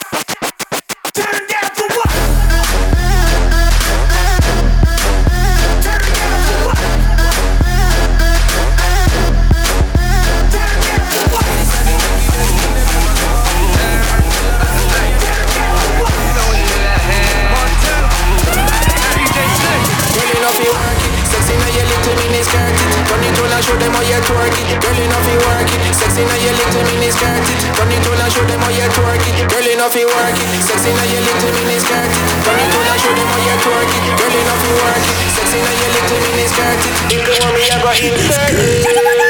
Them 23.82 23.92
how 23.98 24.04
you 24.06 24.20
twerk 24.22 24.54
it. 24.54 24.66
Girl, 24.78 24.94
you 24.94 25.08
know 25.10 25.20
work 25.42 25.66
it. 25.66 25.80
Sexy 25.90 26.22
now 26.22 26.38
your 26.38 26.54
little 26.54 26.84
mini 26.86 27.10
skirt 27.10 27.42
it. 27.42 27.58
Turn 27.74 27.90
it 27.90 28.06
on 28.06 28.20
and 28.22 28.30
show 28.30 28.44
them 28.46 28.62
how 28.62 28.70
you 28.70 28.86
twerk 28.94 29.24
it. 29.26 29.34
Girl, 29.50 29.66
you 29.66 29.76
know 29.76 29.90
work 29.90 30.38
it. 30.38 30.48
Sexy 30.62 30.90
now 30.94 31.06
your 31.10 31.22
little 31.26 31.50
mini 31.58 31.78
skirt 31.82 32.06
it. 32.06 32.22
Turn 32.46 32.58
it 32.62 32.70
on 32.70 32.86
and 32.86 33.00
show 33.02 33.12
them 33.12 33.26
how 33.26 33.42
you 33.42 33.56
twerk 33.58 33.90
it. 33.90 34.02
Girl, 34.18 34.30
you 34.30 34.44
know 34.46 34.56
work 34.78 35.02
it. 35.02 35.14
Sexy 35.34 35.58
now 35.58 35.74
your 35.74 35.90
little 35.90 36.20
mini 36.22 36.46
skirt 36.46 36.78
it. 36.78 36.94
If 37.10 37.22
you 37.26 37.34
want 37.42 37.54
me, 37.58 37.66
I 37.66 37.76
go 37.82 37.90
insert 37.90 38.54
it. 38.54 39.21